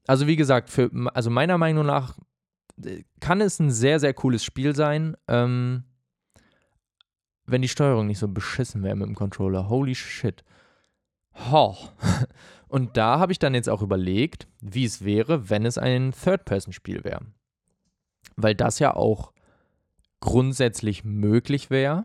Also 0.07 0.27
wie 0.27 0.37
gesagt, 0.37 0.71
für, 0.71 0.91
also 1.15 1.31
meiner 1.31 1.57
Meinung 1.57 1.87
nach 1.87 2.19
äh, 2.83 3.05
kann 3.21 3.41
es 3.41 3.61
ein 3.61 3.71
sehr, 3.71 4.01
sehr 4.01 4.13
cooles 4.13 4.43
Spiel 4.43 4.75
sein, 4.75 5.17
ähm, 5.29 5.85
wenn 7.47 7.63
die 7.63 7.69
Steuerung 7.69 8.07
nicht 8.07 8.19
so 8.19 8.27
beschissen 8.27 8.83
wäre 8.83 8.97
mit 8.97 9.07
dem 9.07 9.15
Controller. 9.15 9.69
Holy 9.69 9.95
shit. 9.95 10.45
Ho. 11.51 11.77
Und 12.69 12.97
da 12.97 13.19
habe 13.19 13.33
ich 13.33 13.39
dann 13.39 13.55
jetzt 13.55 13.69
auch 13.69 13.83
überlegt, 13.83 14.49
wie 14.61 14.85
es 14.85 15.05
wäre, 15.05 15.49
wenn 15.51 15.65
es 15.65 15.79
ein 15.79 16.13
Third-Person-Spiel 16.13 17.05
wäre. 17.05 17.21
Weil 18.37 18.55
das 18.55 18.79
ja 18.79 18.95
auch 18.95 19.33
grundsätzlich 20.21 21.05
möglich 21.05 21.71
wäre. 21.71 22.05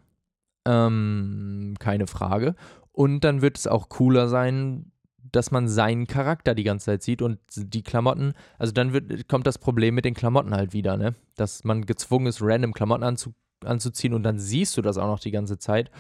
Ähm, 0.66 1.76
keine 1.80 2.06
Frage. 2.06 2.56
Und 2.92 3.22
dann 3.22 3.42
wird 3.42 3.58
es 3.58 3.66
auch 3.66 3.90
cooler 3.90 4.28
sein, 4.28 4.92
dass 5.32 5.52
man 5.52 5.68
seinen 5.68 6.08
Charakter 6.08 6.56
die 6.56 6.64
ganze 6.64 6.88
Zeit 6.88 7.04
sieht 7.04 7.22
und 7.22 7.40
die 7.56 7.84
Klamotten, 7.84 8.34
also 8.58 8.74
dann 8.74 8.94
wird, 8.94 9.28
kommt 9.28 9.48
das 9.48 9.58
Problem 9.58 9.96
mit 9.96 10.06
den 10.06 10.14
Klamotten 10.14 10.54
halt 10.54 10.74
wieder, 10.74 10.98
ne? 10.98 11.16
Dass 11.36 11.64
man 11.64 11.86
gezwungen 11.86 12.28
ist, 12.28 12.42
random 12.42 12.74
Klamotten 12.74 13.04
anzu, 13.04 13.34
anzuziehen 13.64 14.14
und 14.14 14.24
dann 14.24 14.40
siehst 14.40 14.76
du 14.78 14.82
das 14.82 14.98
auch 14.98 15.08
noch 15.08 15.20
die 15.20 15.32
ganze 15.32 15.58
Zeit. 15.58 15.92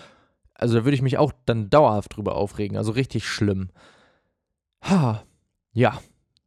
Also 0.59 0.79
da 0.79 0.85
würde 0.85 0.95
ich 0.95 1.01
mich 1.01 1.17
auch 1.17 1.31
dann 1.45 1.69
dauerhaft 1.69 2.15
drüber 2.15 2.35
aufregen, 2.35 2.77
also 2.77 2.91
richtig 2.91 3.27
schlimm. 3.27 3.69
Ha, 4.83 5.23
ja, 5.71 5.99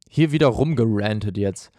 hier 0.09 0.33
wieder 0.33 0.48
rumgerantet 0.48 1.38
jetzt. 1.38 1.72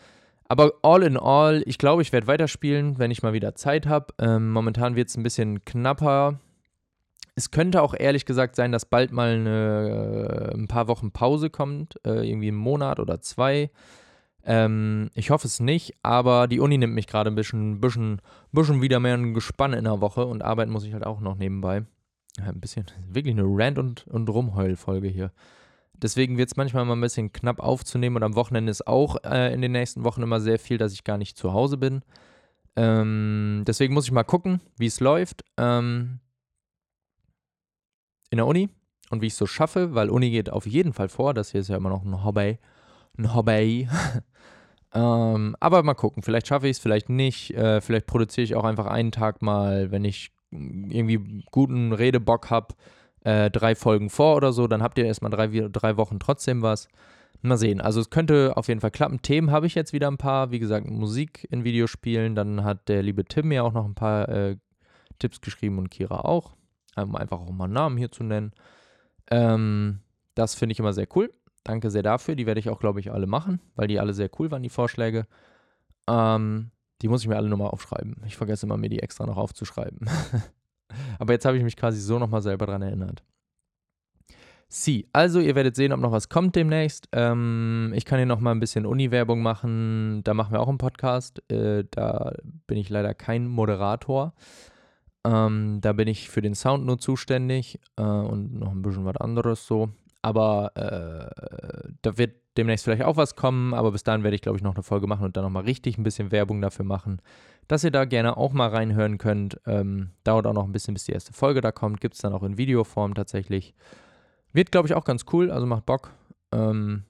Aber 0.50 0.74
all 0.82 1.04
in 1.04 1.18
all, 1.18 1.64
ich 1.66 1.78
glaube, 1.78 2.02
ich 2.02 2.12
werde 2.12 2.28
weiterspielen, 2.28 3.00
wenn 3.00 3.12
ich 3.12 3.24
mal 3.24 3.34
wieder 3.34 3.56
Zeit 3.56 3.88
habe. 3.88 4.14
Ähm, 4.20 4.52
momentan 4.52 4.96
wird 4.96 5.10
es 5.10 5.18
ein 5.18 5.24
bisschen 5.24 5.64
knapper. 5.66 6.40
Es 7.36 7.52
könnte 7.52 7.82
auch 7.82 7.96
ehrlich 7.98 8.26
gesagt 8.26 8.56
sein, 8.56 8.72
dass 8.72 8.86
bald 8.86 9.12
mal 9.12 9.34
eine, 9.34 10.52
äh, 10.52 10.56
ein 10.56 10.68
paar 10.68 10.88
Wochen 10.88 11.12
Pause 11.12 11.50
kommt, 11.50 11.96
äh, 12.06 12.28
irgendwie 12.30 12.50
einen 12.50 12.58
Monat 12.58 13.00
oder 13.00 13.22
zwei. 13.22 13.72
Ähm, 14.46 15.10
ich 15.16 15.30
hoffe 15.32 15.48
es 15.48 15.60
nicht, 15.60 15.94
aber 16.04 16.48
die 16.48 16.60
Uni 16.60 16.78
nimmt 16.78 16.94
mich 16.94 17.08
gerade 17.08 17.32
ein 17.32 17.36
bisschen, 17.36 17.80
bisschen, 17.80 18.22
bisschen 18.52 18.82
wieder 18.82 19.00
mehr 19.00 19.16
ein 19.16 19.34
Gespann 19.34 19.74
in 19.74 19.86
der 19.86 20.02
Woche 20.02 20.26
und 20.26 20.44
arbeiten 20.44 20.72
muss 20.72 20.84
ich 20.84 20.94
halt 20.94 21.06
auch 21.06 21.22
noch 21.22 21.36
nebenbei. 21.36 21.86
Ja, 22.40 22.46
ein 22.46 22.60
bisschen, 22.60 22.86
wirklich 23.10 23.36
eine 23.36 23.46
Rant- 23.46 23.78
und, 23.78 24.08
und 24.08 24.30
Rumheul-Folge 24.30 25.08
hier. 25.08 25.32
Deswegen 25.94 26.38
wird 26.38 26.50
es 26.50 26.58
manchmal 26.58 26.86
mal 26.86 26.96
ein 26.96 27.02
bisschen 27.02 27.32
knapp 27.32 27.60
aufzunehmen 27.60 28.18
und 28.18 28.24
am 28.24 28.36
Wochenende 28.36 28.72
ist 28.72 28.88
auch 28.88 29.24
äh, 29.24 29.54
in 29.54 29.62
den 29.62 29.72
nächsten 29.72 30.04
Wochen 30.04 30.22
immer 30.22 30.42
sehr 30.42 30.60
viel, 30.60 30.78
dass 30.78 30.92
ich 30.92 31.04
gar 31.04 31.18
nicht 31.18 31.38
zu 31.38 31.54
Hause 31.54 31.78
bin. 31.78 32.02
Ähm, 32.76 33.64
deswegen 33.68 33.94
muss 33.94 34.06
ich 34.06 34.12
mal 34.12 34.24
gucken, 34.24 34.60
wie 34.78 34.88
es 34.88 35.00
läuft 35.00 35.46
ähm, 35.58 36.20
in 38.32 38.38
der 38.38 38.48
Uni 38.48 38.70
und 39.12 39.22
wie 39.22 39.28
ich 39.28 39.34
es 39.34 39.38
so 39.38 39.46
schaffe, 39.46 39.94
weil 39.94 40.10
Uni 40.10 40.32
geht 40.32 40.50
auf 40.50 40.66
jeden 40.66 40.92
Fall 40.92 41.08
vor. 41.08 41.34
Das 41.34 41.52
hier 41.52 41.62
ist 41.62 41.70
ja 41.70 41.78
immer 41.78 41.90
noch 41.90 42.04
ein 42.04 42.24
Hobby. 42.24 42.58
Ein 43.18 43.34
Hobby. 43.36 43.88
ähm, 44.94 45.56
aber 45.60 45.84
mal 45.84 45.94
gucken, 45.94 46.24
vielleicht 46.24 46.48
schaffe 46.48 46.68
ich 46.68 46.78
es, 46.78 46.80
vielleicht 46.80 47.10
nicht. 47.10 47.54
Äh, 47.54 47.80
vielleicht 47.80 48.08
produziere 48.08 48.44
ich 48.44 48.56
auch 48.56 48.64
einfach 48.64 48.88
einen 48.88 49.12
Tag 49.12 49.42
mal, 49.44 49.92
wenn 49.92 50.04
ich 50.04 50.33
irgendwie 50.90 51.44
guten 51.52 51.94
Redebock 51.94 52.50
habe 52.50 52.76
äh, 53.24 53.50
drei 53.50 53.76
Folgen 53.76 54.10
vor 54.10 54.36
oder 54.36 54.54
so, 54.54 54.68
dann 54.68 54.84
habt 54.84 54.98
ihr 54.98 55.06
erstmal 55.06 55.32
drei, 55.32 55.48
drei 55.48 55.98
Wochen 55.98 56.20
trotzdem 56.20 56.62
was. 56.62 56.88
Mal 57.46 57.58
sehen. 57.58 57.82
Also 57.82 58.00
es 58.00 58.10
könnte 58.10 58.54
auf 58.56 58.70
jeden 58.70 58.80
Fall 58.80 58.92
klappen. 58.92 59.22
Themen 59.22 59.52
habe 59.52 59.68
ich 59.68 59.76
jetzt 59.76 59.92
wieder 59.92 60.08
ein 60.08 60.18
paar. 60.18 60.52
Wie 60.52 60.60
gesagt, 60.60 60.90
Musik 60.90 61.46
in 61.52 61.66
Videospielen. 61.66 62.36
Dann 62.36 62.64
hat 62.64 62.88
der 62.88 63.04
liebe 63.04 63.26
Tim 63.26 63.50
mir 63.50 63.66
auch 63.66 63.74
noch 63.74 63.84
ein 63.84 63.96
paar 63.96 64.30
äh, 64.30 64.56
Tipps 65.20 65.42
geschrieben 65.42 65.78
und 65.78 65.90
Kira 65.90 66.22
auch. 66.22 66.56
Um 66.96 67.18
einfach 67.18 67.42
auch 67.42 67.52
mal 67.52 67.66
einen 67.66 67.74
Namen 67.74 67.98
hier 67.98 68.12
zu 68.14 68.24
nennen. 68.24 68.54
Ähm, 69.30 70.00
das 70.36 70.56
finde 70.56 70.72
ich 70.72 70.80
immer 70.80 70.94
sehr 70.94 71.08
cool. 71.16 71.34
Danke 71.66 71.92
sehr 71.92 72.04
dafür. 72.04 72.36
Die 72.36 72.46
werde 72.46 72.62
ich 72.62 72.70
auch, 72.70 72.80
glaube 72.80 73.02
ich, 73.02 73.12
alle 73.12 73.28
machen, 73.28 73.60
weil 73.76 73.88
die 73.88 74.00
alle 74.00 74.14
sehr 74.14 74.30
cool 74.40 74.50
waren, 74.50 74.64
die 74.64 74.70
Vorschläge. 74.70 75.28
Ähm, 76.08 76.72
die 77.02 77.08
muss 77.08 77.22
ich 77.22 77.28
mir 77.28 77.36
alle 77.36 77.50
nochmal 77.50 77.70
aufschreiben. 77.70 78.18
Ich 78.26 78.38
vergesse 78.38 78.66
immer, 78.66 78.78
mir 78.78 78.90
die 78.90 79.02
extra 79.02 79.26
noch 79.26 79.38
aufzuschreiben. 79.38 80.10
Aber 81.20 81.34
jetzt 81.34 81.46
habe 81.46 81.58
ich 81.58 81.64
mich 81.64 81.76
quasi 81.76 82.00
so 82.00 82.20
nochmal 82.20 82.42
selber 82.42 82.66
dran 82.66 82.82
erinnert. 82.82 83.24
Sie, 84.76 85.08
also 85.14 85.40
ihr 85.40 85.54
werdet 85.54 85.76
sehen, 85.76 85.94
ob 85.94 86.00
noch 86.00 86.12
was 86.12 86.30
kommt 86.30 86.56
demnächst. 86.56 87.08
Ähm, 87.12 87.92
ich 87.96 88.06
kann 88.06 88.18
hier 88.18 88.26
nochmal 88.26 88.56
ein 88.56 88.60
bisschen 88.60 88.88
Uni-Werbung 88.88 89.42
machen. 89.42 90.22
Da 90.24 90.34
machen 90.34 90.52
wir 90.52 90.62
auch 90.62 90.68
einen 90.68 90.80
Podcast. 90.80 91.44
Äh, 91.52 91.84
da 91.92 92.34
bin 92.66 92.80
ich 92.80 92.90
leider 92.90 93.14
kein 93.14 93.48
Moderator. 93.48 94.34
Ähm, 95.26 95.78
da 95.82 95.94
bin 95.94 96.08
ich 96.08 96.30
für 96.30 96.42
den 96.42 96.56
Sound 96.56 96.86
nur 96.86 96.98
zuständig 96.98 97.80
äh, 97.98 98.02
und 98.02 98.56
noch 98.60 98.72
ein 98.72 98.82
bisschen 98.82 99.06
was 99.06 99.18
anderes 99.18 99.68
so. 99.68 99.90
Aber 100.24 100.72
äh, 100.76 101.92
da 102.02 102.18
wird 102.18 102.43
demnächst 102.58 102.86
vielleicht 102.86 103.04
auch 103.04 103.18
was 103.18 103.36
kommen, 103.36 103.74
aber 103.74 103.92
bis 103.92 104.04
dahin 104.04 104.24
werde 104.24 104.36
ich, 104.36 104.42
glaube 104.42 104.58
ich, 104.58 104.64
noch 104.64 104.76
eine 104.76 104.84
Folge 104.84 105.08
machen 105.08 105.26
und 105.26 105.38
dann 105.38 105.44
nochmal 105.44 105.64
richtig 105.64 105.98
ein 105.98 106.04
bisschen 106.04 106.32
Werbung 106.32 106.62
dafür 106.62 106.86
machen 106.86 107.22
dass 107.68 107.84
ihr 107.84 107.92
da 107.92 108.06
gerne 108.06 108.38
auch 108.38 108.54
mal 108.54 108.70
reinhören 108.70 109.18
könnt. 109.18 109.60
Ähm, 109.66 110.12
dauert 110.24 110.48
auch 110.48 110.54
noch 110.54 110.66
ein 110.66 110.72
bisschen, 110.72 110.94
bis 110.94 111.06
die 111.06 111.14
erste 111.14 111.34
Folge 111.34 111.62
da 111.62 111.72
kommt. 111.72 112.02
Gibt 112.02 112.16
es 112.16 112.22
dann 112.22 112.34
auch 112.34 112.44
in 112.44 112.58
Videoform 112.58 113.16
tatsächlich. 113.16 113.74
Wird, 114.52 114.72
glaube 114.72 114.88
ich, 114.88 114.94
auch 114.94 115.06
ganz 115.06 115.26
cool, 115.32 115.52
also 115.52 115.66
macht 115.66 115.86
Bock. 115.86 116.12
Ähm, 116.52 117.04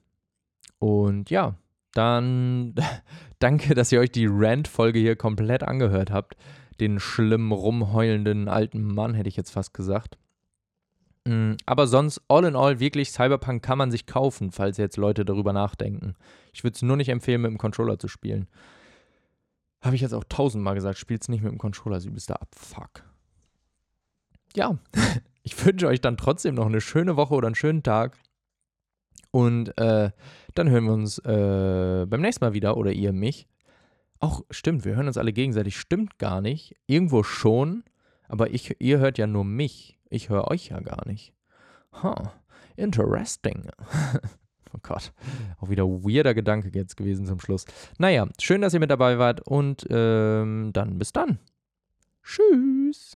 und 0.78 1.30
ja, 1.30 1.54
dann 1.92 2.74
danke, 3.38 3.74
dass 3.74 3.92
ihr 3.92 4.00
euch 4.00 4.12
die 4.12 4.28
Rant-Folge 4.30 4.98
hier 4.98 5.16
komplett 5.16 5.62
angehört 5.62 6.10
habt. 6.10 6.36
Den 6.80 6.98
schlimm 6.98 7.52
rumheulenden 7.52 8.48
alten 8.48 8.82
Mann, 8.82 9.14
hätte 9.14 9.28
ich 9.28 9.36
jetzt 9.36 9.50
fast 9.50 9.74
gesagt. 9.74 10.18
Mm, 11.26 11.54
aber 11.64 11.86
sonst, 11.86 12.20
all 12.28 12.44
in 12.44 12.56
all, 12.56 12.80
wirklich, 12.80 13.10
Cyberpunk 13.10 13.62
kann 13.62 13.78
man 13.78 13.90
sich 13.90 14.06
kaufen, 14.06 14.52
falls 14.52 14.76
jetzt 14.76 14.96
Leute 14.96 15.24
darüber 15.24 15.52
nachdenken. 15.52 16.14
Ich 16.52 16.64
würde 16.64 16.74
es 16.74 16.82
nur 16.82 16.96
nicht 16.96 17.08
empfehlen, 17.08 17.42
mit 17.42 17.50
dem 17.50 17.58
Controller 17.58 17.98
zu 17.98 18.08
spielen. 18.08 18.46
Habe 19.80 19.96
ich 19.96 20.02
jetzt 20.02 20.14
auch 20.14 20.24
tausendmal 20.24 20.74
gesagt, 20.74 20.98
spielt's 20.98 21.28
nicht 21.28 21.42
mit 21.42 21.52
dem 21.52 21.58
Controller, 21.58 22.00
sie 22.00 22.10
bist 22.10 22.30
da 22.30 22.34
Abfuck. 22.34 23.04
Ja, 24.54 24.78
ich 25.42 25.64
wünsche 25.64 25.86
euch 25.86 26.00
dann 26.00 26.16
trotzdem 26.16 26.54
noch 26.54 26.66
eine 26.66 26.80
schöne 26.80 27.16
Woche 27.16 27.34
oder 27.34 27.46
einen 27.46 27.54
schönen 27.54 27.82
Tag. 27.82 28.18
Und 29.30 29.76
äh, 29.78 30.10
dann 30.54 30.70
hören 30.70 30.84
wir 30.84 30.92
uns 30.92 31.18
äh, 31.18 32.06
beim 32.08 32.20
nächsten 32.20 32.44
Mal 32.44 32.54
wieder 32.54 32.76
oder 32.76 32.92
ihr 32.92 33.12
mich. 33.12 33.48
Auch 34.20 34.42
stimmt, 34.50 34.84
wir 34.84 34.94
hören 34.94 35.08
uns 35.08 35.18
alle 35.18 35.32
gegenseitig. 35.32 35.78
Stimmt 35.78 36.18
gar 36.18 36.40
nicht. 36.40 36.76
Irgendwo 36.86 37.22
schon, 37.22 37.82
aber 38.28 38.50
ich, 38.50 38.76
ihr 38.80 38.98
hört 38.98 39.18
ja 39.18 39.26
nur 39.26 39.44
mich. 39.44 39.98
Ich 40.10 40.28
höre 40.28 40.50
euch 40.50 40.68
ja 40.68 40.80
gar 40.80 41.06
nicht. 41.06 41.32
Huh, 42.02 42.28
interesting. 42.76 43.68
Oh 44.76 44.80
Gott, 44.82 45.12
auch 45.60 45.70
wieder 45.70 45.84
weirder 45.84 46.34
Gedanke 46.34 46.68
jetzt 46.74 46.96
gewesen 46.96 47.26
zum 47.26 47.38
Schluss. 47.38 47.64
Naja, 47.98 48.26
schön, 48.40 48.60
dass 48.60 48.74
ihr 48.74 48.80
mit 48.80 48.90
dabei 48.90 49.18
wart 49.18 49.40
und 49.46 49.86
ähm, 49.88 50.70
dann 50.72 50.98
bis 50.98 51.12
dann. 51.12 51.38
Tschüss. 52.24 53.12